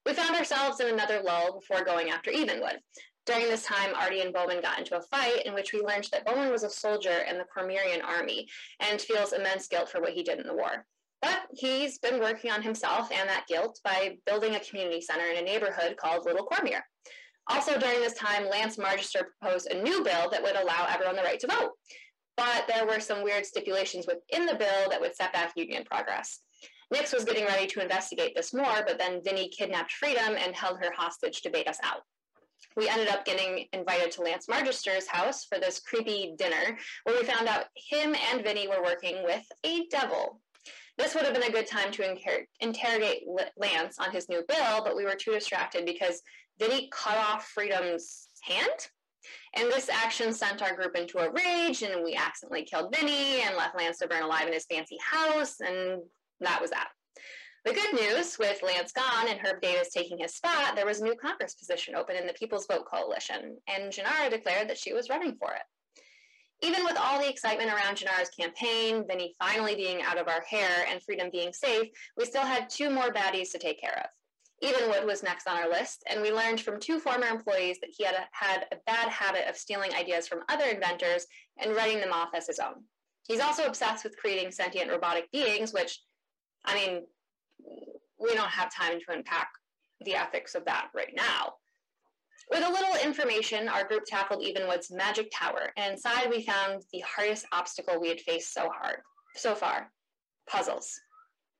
We 0.06 0.12
found 0.12 0.36
ourselves 0.36 0.80
in 0.80 0.88
another 0.88 1.22
lull 1.22 1.60
before 1.60 1.84
going 1.84 2.10
after 2.10 2.30
Evenwood. 2.30 2.78
During 3.26 3.48
this 3.48 3.64
time, 3.64 3.94
Artie 3.94 4.20
and 4.20 4.34
Bowman 4.34 4.60
got 4.60 4.78
into 4.78 4.96
a 4.96 5.02
fight 5.02 5.46
in 5.46 5.54
which 5.54 5.72
we 5.72 5.80
learned 5.80 6.08
that 6.12 6.26
Bowman 6.26 6.50
was 6.50 6.62
a 6.62 6.70
soldier 6.70 7.24
in 7.28 7.38
the 7.38 7.44
Cormyrean 7.44 8.04
army 8.04 8.46
and 8.80 9.00
feels 9.00 9.32
immense 9.32 9.66
guilt 9.66 9.88
for 9.88 10.00
what 10.00 10.12
he 10.12 10.22
did 10.22 10.38
in 10.38 10.46
the 10.46 10.54
war. 10.54 10.84
But 11.24 11.46
he's 11.54 11.98
been 11.98 12.20
working 12.20 12.50
on 12.50 12.60
himself 12.60 13.10
and 13.10 13.26
that 13.30 13.46
guilt 13.48 13.80
by 13.82 14.18
building 14.26 14.56
a 14.56 14.60
community 14.60 15.00
center 15.00 15.24
in 15.24 15.38
a 15.38 15.42
neighborhood 15.42 15.96
called 15.96 16.26
Little 16.26 16.46
Cormyr. 16.46 16.82
Also, 17.48 17.78
during 17.78 18.00
this 18.00 18.12
time, 18.12 18.46
Lance 18.46 18.76
Margister 18.76 19.22
proposed 19.40 19.70
a 19.70 19.82
new 19.82 20.04
bill 20.04 20.28
that 20.30 20.42
would 20.42 20.56
allow 20.56 20.86
everyone 20.86 21.16
the 21.16 21.22
right 21.22 21.40
to 21.40 21.46
vote. 21.46 21.70
But 22.36 22.66
there 22.68 22.86
were 22.86 23.00
some 23.00 23.22
weird 23.22 23.46
stipulations 23.46 24.06
within 24.06 24.44
the 24.44 24.54
bill 24.54 24.90
that 24.90 25.00
would 25.00 25.16
set 25.16 25.32
back 25.32 25.54
union 25.56 25.84
progress. 25.84 26.40
Nix 26.90 27.14
was 27.14 27.24
getting 27.24 27.46
ready 27.46 27.66
to 27.68 27.80
investigate 27.80 28.34
this 28.36 28.52
more, 28.52 28.84
but 28.86 28.98
then 28.98 29.22
Vinny 29.24 29.48
kidnapped 29.48 29.92
Freedom 29.92 30.36
and 30.36 30.54
held 30.54 30.78
her 30.80 30.92
hostage 30.94 31.40
to 31.42 31.50
bait 31.50 31.68
us 31.68 31.78
out. 31.82 32.02
We 32.76 32.88
ended 32.88 33.08
up 33.08 33.24
getting 33.24 33.66
invited 33.72 34.10
to 34.12 34.22
Lance 34.22 34.46
Margister's 34.46 35.06
house 35.06 35.46
for 35.46 35.58
this 35.58 35.80
creepy 35.80 36.34
dinner, 36.36 36.76
where 37.04 37.18
we 37.18 37.26
found 37.26 37.48
out 37.48 37.64
him 37.76 38.14
and 38.30 38.42
Vinny 38.42 38.68
were 38.68 38.82
working 38.82 39.22
with 39.24 39.44
a 39.64 39.86
devil. 39.86 40.42
This 40.96 41.14
would 41.14 41.24
have 41.24 41.34
been 41.34 41.42
a 41.42 41.52
good 41.52 41.66
time 41.66 41.90
to 41.92 42.08
inter- 42.08 42.46
interrogate 42.60 43.24
Lance 43.56 43.98
on 43.98 44.12
his 44.12 44.28
new 44.28 44.44
bill, 44.48 44.82
but 44.84 44.96
we 44.96 45.04
were 45.04 45.16
too 45.16 45.32
distracted 45.32 45.84
because 45.84 46.22
Vinny 46.58 46.88
cut 46.92 47.16
off 47.16 47.48
Freedom's 47.48 48.28
hand. 48.42 48.88
And 49.56 49.68
this 49.68 49.88
action 49.88 50.32
sent 50.32 50.62
our 50.62 50.76
group 50.76 50.96
into 50.96 51.18
a 51.18 51.30
rage, 51.30 51.82
and 51.82 52.04
we 52.04 52.14
accidentally 52.14 52.64
killed 52.64 52.94
Vinny 52.94 53.40
and 53.40 53.56
left 53.56 53.76
Lance 53.76 53.98
to 53.98 54.08
burn 54.08 54.22
alive 54.22 54.46
in 54.46 54.52
his 54.52 54.66
fancy 54.70 54.98
house, 55.02 55.60
and 55.60 56.02
that 56.40 56.60
was 56.60 56.70
that. 56.70 56.88
The 57.64 57.72
good 57.72 57.94
news, 57.94 58.38
with 58.38 58.62
Lance 58.62 58.92
gone 58.92 59.28
and 59.28 59.40
Herb 59.40 59.62
Davis 59.62 59.90
taking 59.90 60.18
his 60.18 60.34
spot, 60.34 60.76
there 60.76 60.84
was 60.84 61.00
a 61.00 61.04
new 61.04 61.16
Congress 61.16 61.54
position 61.54 61.94
open 61.94 62.14
in 62.14 62.26
the 62.26 62.34
People's 62.34 62.66
Vote 62.66 62.84
Coalition, 62.84 63.56
and 63.66 63.90
Janara 63.90 64.30
declared 64.30 64.68
that 64.68 64.78
she 64.78 64.92
was 64.92 65.08
running 65.08 65.34
for 65.36 65.54
it. 65.54 65.62
Even 66.64 66.84
with 66.84 66.96
all 66.98 67.18
the 67.18 67.28
excitement 67.28 67.70
around 67.70 67.96
Janara's 67.96 68.30
campaign, 68.30 69.04
Vinny 69.06 69.34
finally 69.38 69.74
being 69.74 70.00
out 70.00 70.16
of 70.16 70.28
our 70.28 70.40
hair, 70.48 70.86
and 70.88 71.02
Freedom 71.02 71.28
being 71.30 71.52
safe, 71.52 71.88
we 72.16 72.24
still 72.24 72.42
had 72.42 72.70
two 72.70 72.88
more 72.88 73.12
baddies 73.12 73.52
to 73.52 73.58
take 73.58 73.78
care 73.78 73.98
of. 73.98 74.66
Evenwood 74.66 75.04
was 75.04 75.22
next 75.22 75.46
on 75.46 75.58
our 75.58 75.68
list, 75.68 76.04
and 76.08 76.22
we 76.22 76.32
learned 76.32 76.62
from 76.62 76.80
two 76.80 76.98
former 76.98 77.26
employees 77.26 77.78
that 77.80 77.90
he 77.94 78.02
had 78.02 78.14
a, 78.14 78.26
had 78.32 78.64
a 78.72 78.76
bad 78.86 79.10
habit 79.10 79.46
of 79.46 79.58
stealing 79.58 79.92
ideas 79.94 80.26
from 80.26 80.40
other 80.48 80.64
inventors 80.64 81.26
and 81.58 81.76
writing 81.76 82.00
them 82.00 82.14
off 82.14 82.30
as 82.34 82.46
his 82.46 82.58
own. 82.58 82.84
He's 83.28 83.40
also 83.40 83.66
obsessed 83.66 84.04
with 84.04 84.16
creating 84.16 84.50
sentient 84.50 84.90
robotic 84.90 85.30
beings, 85.32 85.74
which, 85.74 86.00
I 86.64 86.74
mean, 86.74 87.02
we 88.18 88.34
don't 88.34 88.48
have 88.48 88.74
time 88.74 88.98
to 89.00 89.12
unpack 89.12 89.50
the 90.00 90.14
ethics 90.14 90.54
of 90.54 90.64
that 90.64 90.88
right 90.94 91.12
now. 91.14 91.54
With 92.50 92.64
a 92.64 92.70
little 92.70 92.94
information, 93.02 93.68
our 93.68 93.84
group 93.84 94.04
tackled 94.06 94.44
Evenwood's 94.44 94.90
magic 94.90 95.30
tower, 95.32 95.72
and 95.76 95.94
inside 95.94 96.28
we 96.30 96.44
found 96.44 96.82
the 96.92 97.00
hardest 97.00 97.46
obstacle 97.52 98.00
we 98.00 98.08
had 98.08 98.20
faced 98.20 98.52
so 98.52 98.68
hard, 98.68 98.98
so 99.34 99.54
far, 99.54 99.90
puzzles. 100.48 101.00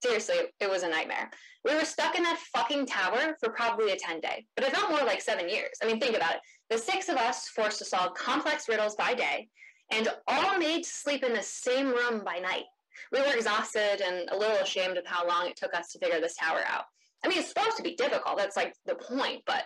Seriously, 0.03 0.37
it 0.61 0.69
was 0.69 0.83
a 0.83 0.89
nightmare. 0.89 1.31
We 1.65 1.75
were 1.75 1.87
stuck 1.87 2.15
in 2.15 2.23
that 2.25 2.39
fucking 2.55 2.87
tower 2.87 3.37
for 3.41 3.51
probably 3.51 3.93
a 3.93 3.97
10 3.97 4.21
day, 4.21 4.45
but 4.55 4.67
it 4.67 4.77
felt 4.77 4.91
more 4.91 5.05
like 5.05 5.23
seven 5.23 5.49
years. 5.49 5.79
I 5.83 5.87
mean, 5.87 5.99
think 5.99 6.17
about 6.17 6.35
it. 6.35 6.41
The 6.69 6.77
six 6.77 7.09
of 7.09 7.17
us 7.17 7.49
forced 7.49 7.79
to 7.79 7.87
solve 7.87 8.15
complex 8.15 8.69
riddles 8.69 8.97
by 8.97 9.15
day, 9.15 9.49
and 9.91 10.09
all 10.27 10.59
made 10.59 10.85
to 10.85 10.91
sleep 10.91 11.25
in 11.25 11.33
the 11.33 11.43
same 11.43 11.89
room 11.89 12.23
by 12.25 12.39
night. 12.39 12.65
We 13.13 13.21
were 13.21 13.35
exhausted 13.35 14.03
and 14.05 14.29
a 14.31 14.37
little 14.37 14.59
ashamed 14.59 14.99
of 14.99 15.07
how 15.07 15.27
long 15.27 15.47
it 15.47 15.57
took 15.57 15.75
us 15.75 15.91
to 15.93 15.99
figure 15.99 16.21
this 16.21 16.37
tower 16.37 16.61
out. 16.67 16.85
I 17.25 17.29
mean, 17.29 17.39
it's 17.39 17.49
supposed 17.49 17.77
to 17.79 17.83
be 17.83 17.95
difficult. 17.95 18.37
That's 18.37 18.57
like 18.57 18.75
the 18.85 18.95
point, 18.97 19.43
but 19.47 19.65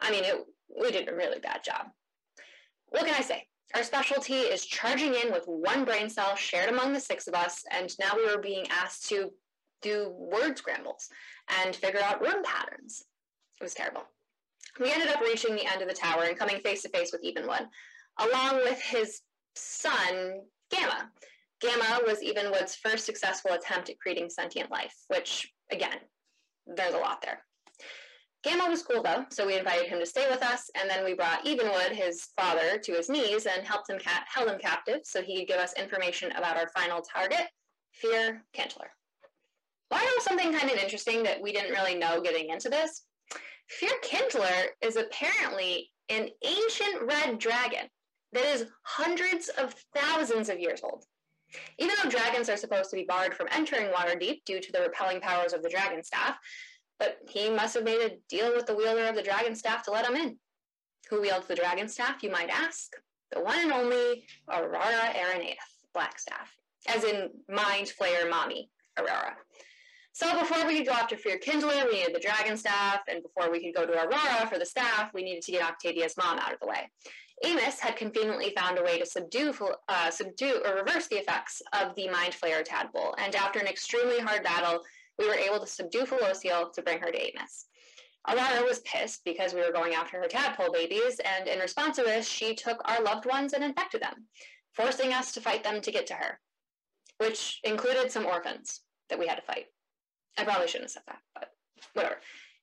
I 0.00 0.10
mean, 0.10 0.24
it, 0.24 0.44
we 0.80 0.90
did 0.90 1.08
a 1.08 1.14
really 1.14 1.40
bad 1.40 1.64
job. 1.64 1.86
What 2.88 3.04
can 3.04 3.14
I 3.14 3.22
say? 3.22 3.46
Our 3.74 3.82
specialty 3.82 4.34
is 4.34 4.64
charging 4.64 5.14
in 5.14 5.30
with 5.30 5.44
one 5.46 5.84
brain 5.84 6.08
cell 6.08 6.34
shared 6.36 6.70
among 6.70 6.92
the 6.92 7.00
six 7.00 7.26
of 7.26 7.34
us, 7.34 7.62
and 7.70 7.94
now 7.98 8.12
we 8.16 8.26
were 8.26 8.40
being 8.40 8.66
asked 8.70 9.08
to 9.10 9.30
do 9.82 10.10
word 10.10 10.56
scrambles 10.56 11.08
and 11.62 11.76
figure 11.76 12.00
out 12.00 12.22
room 12.22 12.42
patterns. 12.42 13.04
It 13.60 13.64
was 13.64 13.74
terrible. 13.74 14.04
We 14.80 14.92
ended 14.92 15.08
up 15.08 15.20
reaching 15.20 15.54
the 15.54 15.66
end 15.66 15.82
of 15.82 15.88
the 15.88 15.94
tower 15.94 16.24
and 16.24 16.38
coming 16.38 16.60
face 16.60 16.82
to 16.82 16.88
face 16.88 17.12
with 17.12 17.24
Evenwood, 17.24 17.66
along 18.18 18.58
with 18.58 18.80
his 18.80 19.20
son, 19.54 20.40
Gamma. 20.70 21.10
Gamma 21.60 22.00
was 22.06 22.20
Evenwood's 22.20 22.76
first 22.76 23.04
successful 23.04 23.52
attempt 23.52 23.90
at 23.90 23.98
creating 23.98 24.30
sentient 24.30 24.70
life, 24.70 24.94
which, 25.08 25.52
again, 25.70 25.98
there's 26.66 26.94
a 26.94 26.98
lot 26.98 27.20
there. 27.22 27.42
Gamma 28.44 28.68
was 28.68 28.82
cool 28.82 29.02
though, 29.02 29.24
so 29.30 29.46
we 29.46 29.58
invited 29.58 29.88
him 29.88 29.98
to 29.98 30.06
stay 30.06 30.28
with 30.30 30.42
us, 30.42 30.70
and 30.80 30.88
then 30.88 31.04
we 31.04 31.14
brought 31.14 31.44
Evenwood, 31.44 31.90
his 31.90 32.28
father, 32.36 32.78
to 32.78 32.92
his 32.92 33.08
knees 33.08 33.46
and 33.46 33.66
helped 33.66 33.90
him 33.90 33.98
ca- 33.98 34.24
held 34.32 34.48
him 34.48 34.60
captive 34.60 35.00
so 35.04 35.22
he 35.22 35.38
could 35.38 35.48
give 35.48 35.60
us 35.60 35.72
information 35.78 36.30
about 36.32 36.56
our 36.56 36.68
final 36.68 37.02
target, 37.02 37.48
Fear 37.92 38.44
Kindler. 38.52 38.90
Well, 39.90 40.00
I 40.00 40.04
know 40.04 40.20
something 40.20 40.52
kind 40.52 40.70
of 40.70 40.78
interesting 40.78 41.22
that 41.24 41.40
we 41.42 41.52
didn't 41.52 41.72
really 41.72 41.96
know 41.96 42.20
getting 42.20 42.50
into 42.50 42.68
this. 42.68 43.04
Fear 43.68 43.92
Kindler 44.02 44.66
is 44.82 44.96
apparently 44.96 45.90
an 46.08 46.28
ancient 46.44 47.02
red 47.02 47.38
dragon 47.38 47.88
that 48.32 48.44
is 48.44 48.66
hundreds 48.82 49.48
of 49.48 49.74
thousands 49.94 50.48
of 50.48 50.60
years 50.60 50.80
old. 50.84 51.04
Even 51.78 51.94
though 52.02 52.10
dragons 52.10 52.48
are 52.48 52.56
supposed 52.56 52.90
to 52.90 52.96
be 52.96 53.06
barred 53.08 53.34
from 53.34 53.48
entering 53.50 53.88
Waterdeep 53.88 54.44
due 54.44 54.60
to 54.60 54.72
the 54.72 54.80
repelling 54.82 55.20
powers 55.20 55.52
of 55.52 55.62
the 55.62 55.70
dragon 55.70 56.04
staff, 56.04 56.36
but 56.98 57.18
he 57.28 57.50
must 57.50 57.74
have 57.74 57.84
made 57.84 58.00
a 58.00 58.16
deal 58.28 58.54
with 58.54 58.66
the 58.66 58.74
wielder 58.74 59.06
of 59.06 59.14
the 59.14 59.22
dragon 59.22 59.54
staff 59.54 59.84
to 59.84 59.90
let 59.90 60.06
him 60.06 60.16
in. 60.16 60.36
Who 61.10 61.20
wields 61.20 61.46
the 61.46 61.54
dragon 61.54 61.88
staff, 61.88 62.22
you 62.22 62.30
might 62.30 62.50
ask? 62.50 62.94
The 63.30 63.40
one 63.40 63.58
and 63.58 63.72
only 63.72 64.24
Aurora 64.48 65.14
Araneth 65.14 65.56
Blackstaff, 65.96 66.48
as 66.86 67.04
in 67.04 67.30
Mind 67.48 67.92
Flayer 67.98 68.28
Mommy 68.28 68.70
Aurora. 68.98 69.36
So 70.12 70.38
before 70.40 70.66
we 70.66 70.78
could 70.78 70.86
go 70.86 70.94
after 70.94 71.16
Fear 71.16 71.38
Kindler, 71.38 71.84
we 71.86 72.00
needed 72.00 72.14
the 72.14 72.20
dragon 72.20 72.56
staff, 72.56 73.02
and 73.08 73.22
before 73.22 73.52
we 73.52 73.62
could 73.62 73.74
go 73.74 73.86
to 73.86 73.92
Aurora 73.92 74.48
for 74.50 74.58
the 74.58 74.66
staff, 74.66 75.14
we 75.14 75.22
needed 75.22 75.42
to 75.44 75.52
get 75.52 75.62
Octavia's 75.62 76.16
mom 76.16 76.38
out 76.38 76.52
of 76.52 76.60
the 76.60 76.66
way. 76.66 76.90
Amos 77.44 77.78
had 77.78 77.96
conveniently 77.96 78.52
found 78.56 78.78
a 78.78 78.82
way 78.82 78.98
to 78.98 79.06
subdue, 79.06 79.54
uh, 79.88 80.10
subdue 80.10 80.60
or 80.64 80.74
reverse 80.74 81.06
the 81.06 81.18
effects 81.18 81.62
of 81.72 81.94
the 81.94 82.08
Mind 82.08 82.34
Flayer 82.34 82.64
tadpole, 82.64 83.14
and 83.18 83.36
after 83.36 83.60
an 83.60 83.68
extremely 83.68 84.18
hard 84.18 84.42
battle, 84.42 84.82
we 85.18 85.26
were 85.26 85.34
able 85.34 85.60
to 85.60 85.66
subdue 85.66 86.04
Felociel 86.04 86.72
to 86.72 86.82
bring 86.82 87.00
her 87.00 87.10
to 87.10 87.20
Amos. 87.20 87.66
Aurora 88.28 88.64
was 88.64 88.80
pissed 88.80 89.22
because 89.24 89.54
we 89.54 89.60
were 89.60 89.72
going 89.72 89.94
after 89.94 90.20
her 90.20 90.28
tadpole 90.28 90.72
babies, 90.72 91.20
and 91.24 91.48
in 91.48 91.58
response 91.58 91.96
to 91.96 92.02
this, 92.02 92.28
she 92.28 92.54
took 92.54 92.80
our 92.84 93.02
loved 93.02 93.26
ones 93.26 93.52
and 93.52 93.64
infected 93.64 94.02
them, 94.02 94.26
forcing 94.74 95.12
us 95.12 95.32
to 95.32 95.40
fight 95.40 95.64
them 95.64 95.80
to 95.80 95.92
get 95.92 96.06
to 96.08 96.14
her, 96.14 96.38
which 97.18 97.60
included 97.64 98.12
some 98.12 98.26
orphans 98.26 98.80
that 99.08 99.18
we 99.18 99.26
had 99.26 99.36
to 99.36 99.42
fight. 99.42 99.66
I 100.36 100.44
probably 100.44 100.68
shouldn't 100.68 100.90
have 100.90 100.90
said 100.90 101.02
that, 101.06 101.20
but 101.34 101.50
whatever. 101.94 102.16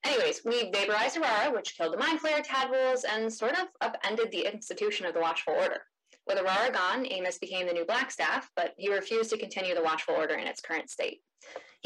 Anyways, 0.04 0.42
we 0.44 0.70
vaporized 0.70 1.16
Aurora, 1.16 1.52
which 1.52 1.76
killed 1.76 1.92
the 1.92 1.98
Mind 1.98 2.20
Flayer 2.20 2.42
tadpoles 2.42 3.04
and 3.04 3.32
sort 3.32 3.58
of 3.58 3.66
upended 3.80 4.30
the 4.30 4.50
institution 4.52 5.04
of 5.04 5.14
the 5.14 5.20
Watchful 5.20 5.54
Order. 5.54 5.82
With 6.28 6.38
Aurora 6.38 6.70
gone, 6.70 7.06
Amos 7.10 7.38
became 7.38 7.66
the 7.66 7.72
new 7.72 7.84
Blackstaff, 7.84 8.44
but 8.54 8.74
he 8.76 8.92
refused 8.92 9.30
to 9.30 9.38
continue 9.38 9.74
the 9.74 9.82
Watchful 9.82 10.14
Order 10.14 10.34
in 10.34 10.46
its 10.46 10.60
current 10.60 10.90
state. 10.90 11.22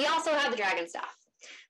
He 0.01 0.07
also 0.07 0.33
had 0.33 0.51
the 0.51 0.57
dragon 0.57 0.89
staff. 0.89 1.15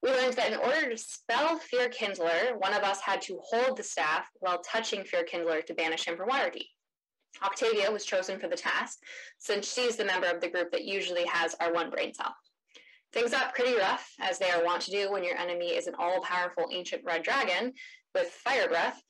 We 0.05 0.11
learned 0.11 0.35
that 0.35 0.53
in 0.53 0.61
order 0.61 0.89
to 0.89 0.97
spell 0.97 1.59
Fear 1.59 1.89
Kindler, 1.89 2.57
one 2.59 2.73
of 2.73 2.85
us 2.85 3.01
had 3.01 3.21
to 3.23 3.41
hold 3.43 3.77
the 3.77 3.83
staff 3.83 4.29
while 4.39 4.61
touching 4.61 5.03
Fear 5.03 5.25
Kindler 5.25 5.63
to 5.63 5.75
banish 5.75 6.05
him 6.05 6.17
from 6.17 6.29
Waterdeep. 6.29 6.69
Octavia 7.43 7.91
was 7.91 8.05
chosen 8.05 8.39
for 8.39 8.47
the 8.47 8.55
task, 8.55 9.01
since 9.39 9.75
she's 9.75 9.97
the 9.97 10.05
member 10.05 10.29
of 10.29 10.41
the 10.41 10.49
group 10.49 10.71
that 10.71 10.85
usually 10.85 11.25
has 11.25 11.57
our 11.59 11.73
one 11.73 11.91
brain 11.91 12.15
cell. 12.15 12.33
Things 13.13 13.33
got 13.33 13.53
pretty 13.53 13.77
rough, 13.77 14.09
as 14.21 14.39
they 14.39 14.51
are 14.53 14.65
wont 14.65 14.83
to 14.83 14.93
do 14.93 15.11
when 15.11 15.25
your 15.25 15.37
enemy 15.37 15.71
is 15.71 15.89
an 15.89 15.97
all 15.99 16.21
powerful 16.21 16.69
ancient 16.73 17.03
red 17.05 17.25
dragon 17.25 17.73
with 18.15 18.29
fire 18.29 18.69
breath. 18.69 19.03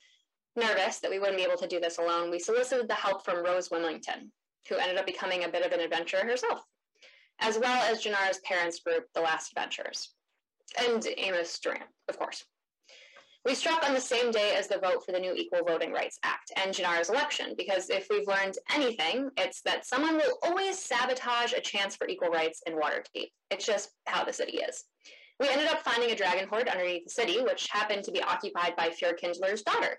Nervous 0.57 1.01
that 1.01 1.11
we 1.11 1.19
wouldn't 1.19 1.37
be 1.37 1.45
able 1.45 1.59
to 1.59 1.69
do 1.69 1.79
this 1.79 1.99
alone, 1.99 2.31
we 2.31 2.39
solicited 2.39 2.89
the 2.89 2.95
help 2.95 3.23
from 3.23 3.45
Rose 3.45 3.71
Wilmington, 3.71 4.33
who 4.71 4.77
ended 4.77 4.97
up 4.97 5.05
becoming 5.05 5.45
a 5.45 5.51
bit 5.51 5.67
of 5.67 5.73
an 5.73 5.81
adventurer 5.81 6.25
herself, 6.25 6.63
as 7.41 7.59
well 7.59 7.83
as 7.91 8.03
Janara's 8.03 8.41
parents' 8.45 8.81
group, 8.81 9.05
the 9.15 9.21
Last 9.21 9.53
Adventurers, 9.53 10.15
and 10.79 11.07
Amos 11.17 11.59
Durant, 11.59 11.85
of 12.09 12.19
course. 12.19 12.45
We 13.47 13.55
struck 13.55 13.89
on 13.89 13.95
the 13.95 14.01
same 14.01 14.31
day 14.31 14.55
as 14.55 14.69
the 14.69 14.79
vote 14.79 15.03
for 15.05 15.13
the 15.13 15.19
new 15.19 15.33
Equal 15.33 15.65
Voting 15.67 15.93
Rights 15.93 16.19
Act 16.25 16.53
and 16.57 16.75
Janara's 16.75 17.09
election, 17.09 17.55
because 17.57 17.89
if 17.89 18.07
we've 18.11 18.29
learned 18.29 18.57
anything, 18.75 19.31
it's 19.39 19.63
that 19.63 19.87
someone 19.87 20.17
will 20.17 20.37
always 20.43 20.79
sabotage 20.79 21.55
a 21.55 21.61
chance 21.61 21.97
for 21.97 22.07
equal 22.07 22.29
rights 22.29 22.61
in 22.67 22.75
Waterdeep. 22.75 23.31
It's 23.51 23.65
just 23.65 23.93
how 24.07 24.25
the 24.25 24.33
city 24.33 24.59
is. 24.59 24.85
We 25.39 25.49
ended 25.49 25.69
up 25.69 25.83
finding 25.83 26.11
a 26.11 26.15
dragon 26.15 26.49
hoard 26.49 26.69
underneath 26.69 27.05
the 27.05 27.11
city, 27.11 27.41
which 27.41 27.71
happened 27.71 28.05
to 28.05 28.13
be 28.13 28.23
occupied 28.23 28.77
by 28.77 28.91
Fear 28.91 29.15
Kindler's 29.15 29.63
daughter. 29.63 29.99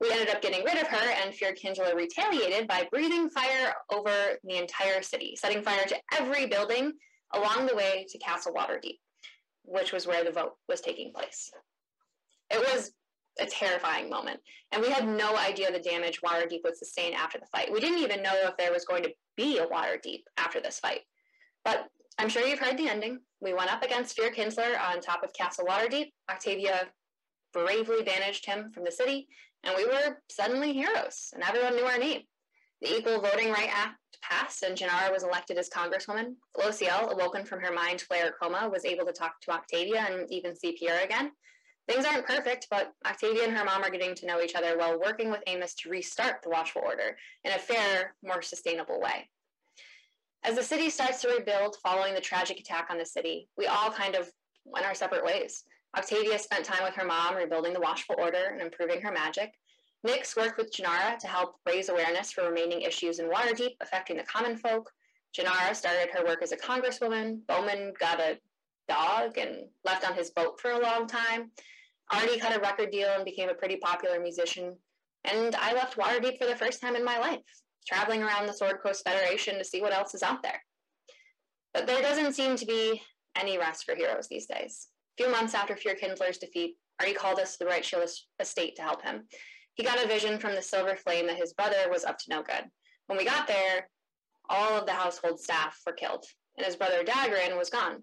We 0.00 0.10
ended 0.10 0.30
up 0.30 0.40
getting 0.40 0.64
rid 0.64 0.78
of 0.78 0.86
her, 0.88 1.10
and 1.22 1.34
Fear 1.34 1.52
Kindler 1.52 1.94
retaliated 1.94 2.66
by 2.66 2.88
breathing 2.90 3.28
fire 3.28 3.74
over 3.92 4.38
the 4.44 4.56
entire 4.56 5.02
city, 5.02 5.36
setting 5.36 5.62
fire 5.62 5.84
to 5.84 5.96
every 6.18 6.46
building 6.46 6.92
along 7.34 7.66
the 7.66 7.76
way 7.76 8.06
to 8.08 8.18
Castle 8.18 8.54
Waterdeep, 8.54 8.98
which 9.64 9.92
was 9.92 10.06
where 10.06 10.24
the 10.24 10.32
vote 10.32 10.54
was 10.68 10.80
taking 10.80 11.12
place. 11.12 11.50
It 12.50 12.58
was 12.58 12.92
a 13.38 13.46
terrifying 13.46 14.08
moment, 14.08 14.40
and 14.72 14.82
we 14.82 14.90
had 14.90 15.06
no 15.06 15.36
idea 15.36 15.70
the 15.70 15.78
damage 15.78 16.20
Waterdeep 16.22 16.60
would 16.64 16.76
sustain 16.76 17.12
after 17.12 17.38
the 17.38 17.46
fight. 17.46 17.70
We 17.70 17.80
didn't 17.80 18.02
even 18.02 18.22
know 18.22 18.34
if 18.44 18.56
there 18.56 18.72
was 18.72 18.84
going 18.86 19.02
to 19.02 19.12
be 19.36 19.58
a 19.58 19.66
Waterdeep 19.66 20.22
after 20.38 20.60
this 20.60 20.80
fight. 20.80 21.00
But 21.64 21.88
I'm 22.18 22.28
sure 22.28 22.46
you've 22.46 22.58
heard 22.58 22.78
the 22.78 22.88
ending. 22.88 23.20
We 23.40 23.52
went 23.52 23.72
up 23.72 23.82
against 23.82 24.16
Fear 24.16 24.30
Kindler 24.30 24.78
on 24.78 25.00
top 25.00 25.22
of 25.22 25.32
Castle 25.34 25.66
Waterdeep. 25.66 26.10
Octavia 26.30 26.88
bravely 27.52 28.02
banished 28.02 28.46
him 28.46 28.70
from 28.72 28.84
the 28.84 28.92
city, 28.92 29.28
and 29.64 29.74
we 29.76 29.86
were 29.86 30.18
suddenly 30.30 30.72
heroes, 30.72 31.30
and 31.34 31.42
everyone 31.42 31.76
knew 31.76 31.84
our 31.84 31.98
name. 31.98 32.22
The 32.80 32.96
Equal 32.96 33.20
Voting 33.20 33.50
Right 33.50 33.68
Act 33.70 33.98
passed, 34.22 34.62
and 34.62 34.76
Janara 34.76 35.12
was 35.12 35.22
elected 35.22 35.58
as 35.58 35.68
Congresswoman. 35.68 36.34
Lociel, 36.58 37.12
awoken 37.12 37.44
from 37.44 37.60
her 37.60 37.72
mind 37.72 38.02
flayer 38.10 38.30
coma, 38.40 38.68
was 38.68 38.84
able 38.84 39.04
to 39.06 39.12
talk 39.12 39.40
to 39.42 39.50
Octavia 39.50 40.06
and 40.08 40.30
even 40.30 40.56
see 40.56 40.76
Pierre 40.78 41.04
again. 41.04 41.32
Things 41.88 42.04
aren't 42.04 42.26
perfect, 42.26 42.68
but 42.70 42.92
Octavia 43.06 43.44
and 43.44 43.56
her 43.56 43.64
mom 43.64 43.82
are 43.82 43.90
getting 43.90 44.14
to 44.14 44.26
know 44.26 44.40
each 44.40 44.54
other 44.54 44.78
while 44.78 44.98
working 44.98 45.30
with 45.30 45.42
Amos 45.46 45.74
to 45.76 45.90
restart 45.90 46.42
the 46.42 46.48
Watchful 46.48 46.82
Order 46.84 47.16
in 47.44 47.52
a 47.52 47.58
fair, 47.58 48.14
more 48.22 48.42
sustainable 48.42 49.00
way. 49.00 49.28
As 50.42 50.56
the 50.56 50.62
city 50.62 50.88
starts 50.88 51.20
to 51.22 51.28
rebuild 51.28 51.76
following 51.82 52.14
the 52.14 52.20
tragic 52.20 52.60
attack 52.60 52.88
on 52.90 52.96
the 52.96 53.04
city, 53.04 53.48
we 53.58 53.66
all 53.66 53.90
kind 53.90 54.14
of 54.14 54.30
went 54.64 54.86
our 54.86 54.94
separate 54.94 55.24
ways. 55.24 55.64
Octavia 55.96 56.38
spent 56.38 56.64
time 56.64 56.84
with 56.84 56.94
her 56.94 57.04
mom 57.04 57.36
rebuilding 57.36 57.72
the 57.72 57.80
Watchful 57.80 58.16
Order 58.18 58.50
and 58.52 58.62
improving 58.62 59.00
her 59.02 59.12
magic. 59.12 59.52
Nyx 60.06 60.36
worked 60.36 60.56
with 60.56 60.72
Janara 60.72 61.18
to 61.18 61.26
help 61.26 61.56
raise 61.66 61.88
awareness 61.88 62.32
for 62.32 62.44
remaining 62.44 62.82
issues 62.82 63.18
in 63.18 63.28
Waterdeep 63.28 63.74
affecting 63.80 64.16
the 64.16 64.22
common 64.22 64.56
folk. 64.56 64.90
Janara 65.36 65.74
started 65.74 66.10
her 66.12 66.24
work 66.24 66.42
as 66.42 66.52
a 66.52 66.56
congresswoman. 66.56 67.46
Bowman 67.46 67.92
got 67.98 68.20
a 68.20 68.38
dog 68.88 69.36
and 69.36 69.66
left 69.84 70.08
on 70.08 70.14
his 70.14 70.30
boat 70.30 70.60
for 70.60 70.70
a 70.70 70.80
long 70.80 71.06
time. 71.06 71.50
Artie 72.12 72.40
cut 72.40 72.56
a 72.56 72.60
record 72.60 72.90
deal 72.90 73.10
and 73.14 73.24
became 73.24 73.48
a 73.48 73.54
pretty 73.54 73.76
popular 73.76 74.20
musician. 74.20 74.76
And 75.24 75.54
I 75.54 75.74
left 75.74 75.96
Waterdeep 75.96 76.38
for 76.38 76.46
the 76.46 76.56
first 76.56 76.80
time 76.80 76.96
in 76.96 77.04
my 77.04 77.18
life, 77.18 77.40
traveling 77.86 78.22
around 78.22 78.46
the 78.46 78.52
Sword 78.52 78.80
Coast 78.82 79.04
Federation 79.04 79.58
to 79.58 79.64
see 79.64 79.82
what 79.82 79.92
else 79.92 80.14
is 80.14 80.22
out 80.22 80.42
there. 80.42 80.62
But 81.74 81.86
there 81.86 82.02
doesn't 82.02 82.32
seem 82.32 82.56
to 82.56 82.66
be 82.66 83.02
any 83.36 83.58
rest 83.58 83.84
for 83.84 83.94
heroes 83.94 84.28
these 84.28 84.46
days. 84.46 84.88
Few 85.20 85.30
months 85.30 85.52
after 85.52 85.76
Fear 85.76 85.96
Kindler's 85.96 86.38
defeat, 86.38 86.78
Artie 86.98 87.12
called 87.12 87.38
us 87.40 87.52
to 87.52 87.58
the 87.58 87.66
Right 87.66 87.84
Shield 87.84 88.08
estate 88.40 88.76
to 88.76 88.82
help 88.82 89.02
him. 89.02 89.24
He 89.74 89.84
got 89.84 90.02
a 90.02 90.08
vision 90.08 90.38
from 90.38 90.54
the 90.54 90.62
Silver 90.62 90.96
Flame 90.96 91.26
that 91.26 91.36
his 91.36 91.52
brother 91.52 91.90
was 91.90 92.06
up 92.06 92.16
to 92.20 92.30
no 92.30 92.42
good. 92.42 92.64
When 93.06 93.18
we 93.18 93.26
got 93.26 93.46
there, 93.46 93.90
all 94.48 94.78
of 94.78 94.86
the 94.86 94.92
household 94.92 95.38
staff 95.38 95.78
were 95.86 95.92
killed, 95.92 96.24
and 96.56 96.64
his 96.64 96.74
brother 96.74 97.04
Dagrin 97.04 97.58
was 97.58 97.68
gone. 97.68 98.02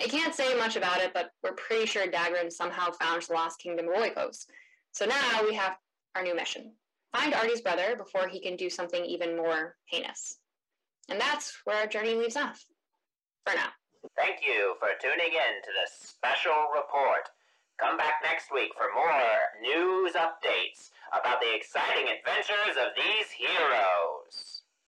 I 0.00 0.04
can't 0.04 0.34
say 0.34 0.56
much 0.56 0.76
about 0.76 1.02
it, 1.02 1.12
but 1.12 1.28
we're 1.42 1.52
pretty 1.52 1.84
sure 1.84 2.06
Dagrin 2.06 2.50
somehow 2.50 2.90
found 2.92 3.20
the 3.20 3.34
lost 3.34 3.60
kingdom 3.60 3.88
of 3.88 3.94
Oikos. 3.94 4.46
So 4.92 5.04
now 5.04 5.42
we 5.46 5.54
have 5.56 5.76
our 6.14 6.22
new 6.22 6.34
mission. 6.34 6.72
Find 7.14 7.34
Artie's 7.34 7.60
brother 7.60 7.96
before 7.98 8.28
he 8.28 8.40
can 8.40 8.56
do 8.56 8.70
something 8.70 9.04
even 9.04 9.36
more 9.36 9.76
heinous. 9.84 10.38
And 11.10 11.20
that's 11.20 11.54
where 11.64 11.76
our 11.76 11.86
journey 11.86 12.14
leaves 12.14 12.36
off. 12.38 12.64
For 13.44 13.54
now. 13.54 13.68
Thank 14.14 14.38
you 14.46 14.74
for 14.78 14.88
tuning 15.00 15.32
in 15.32 15.54
to 15.64 15.70
the 15.72 15.88
special 15.90 16.70
report. 16.74 17.28
Come 17.78 17.96
back 17.96 18.22
next 18.22 18.52
week 18.52 18.70
for 18.76 18.88
more 18.94 19.50
news 19.60 20.12
updates 20.12 20.90
about 21.12 21.40
the 21.40 21.54
exciting 21.54 22.06
adventures 22.08 22.76
of 22.78 22.92
these 22.94 23.30
heroes. 23.30 24.55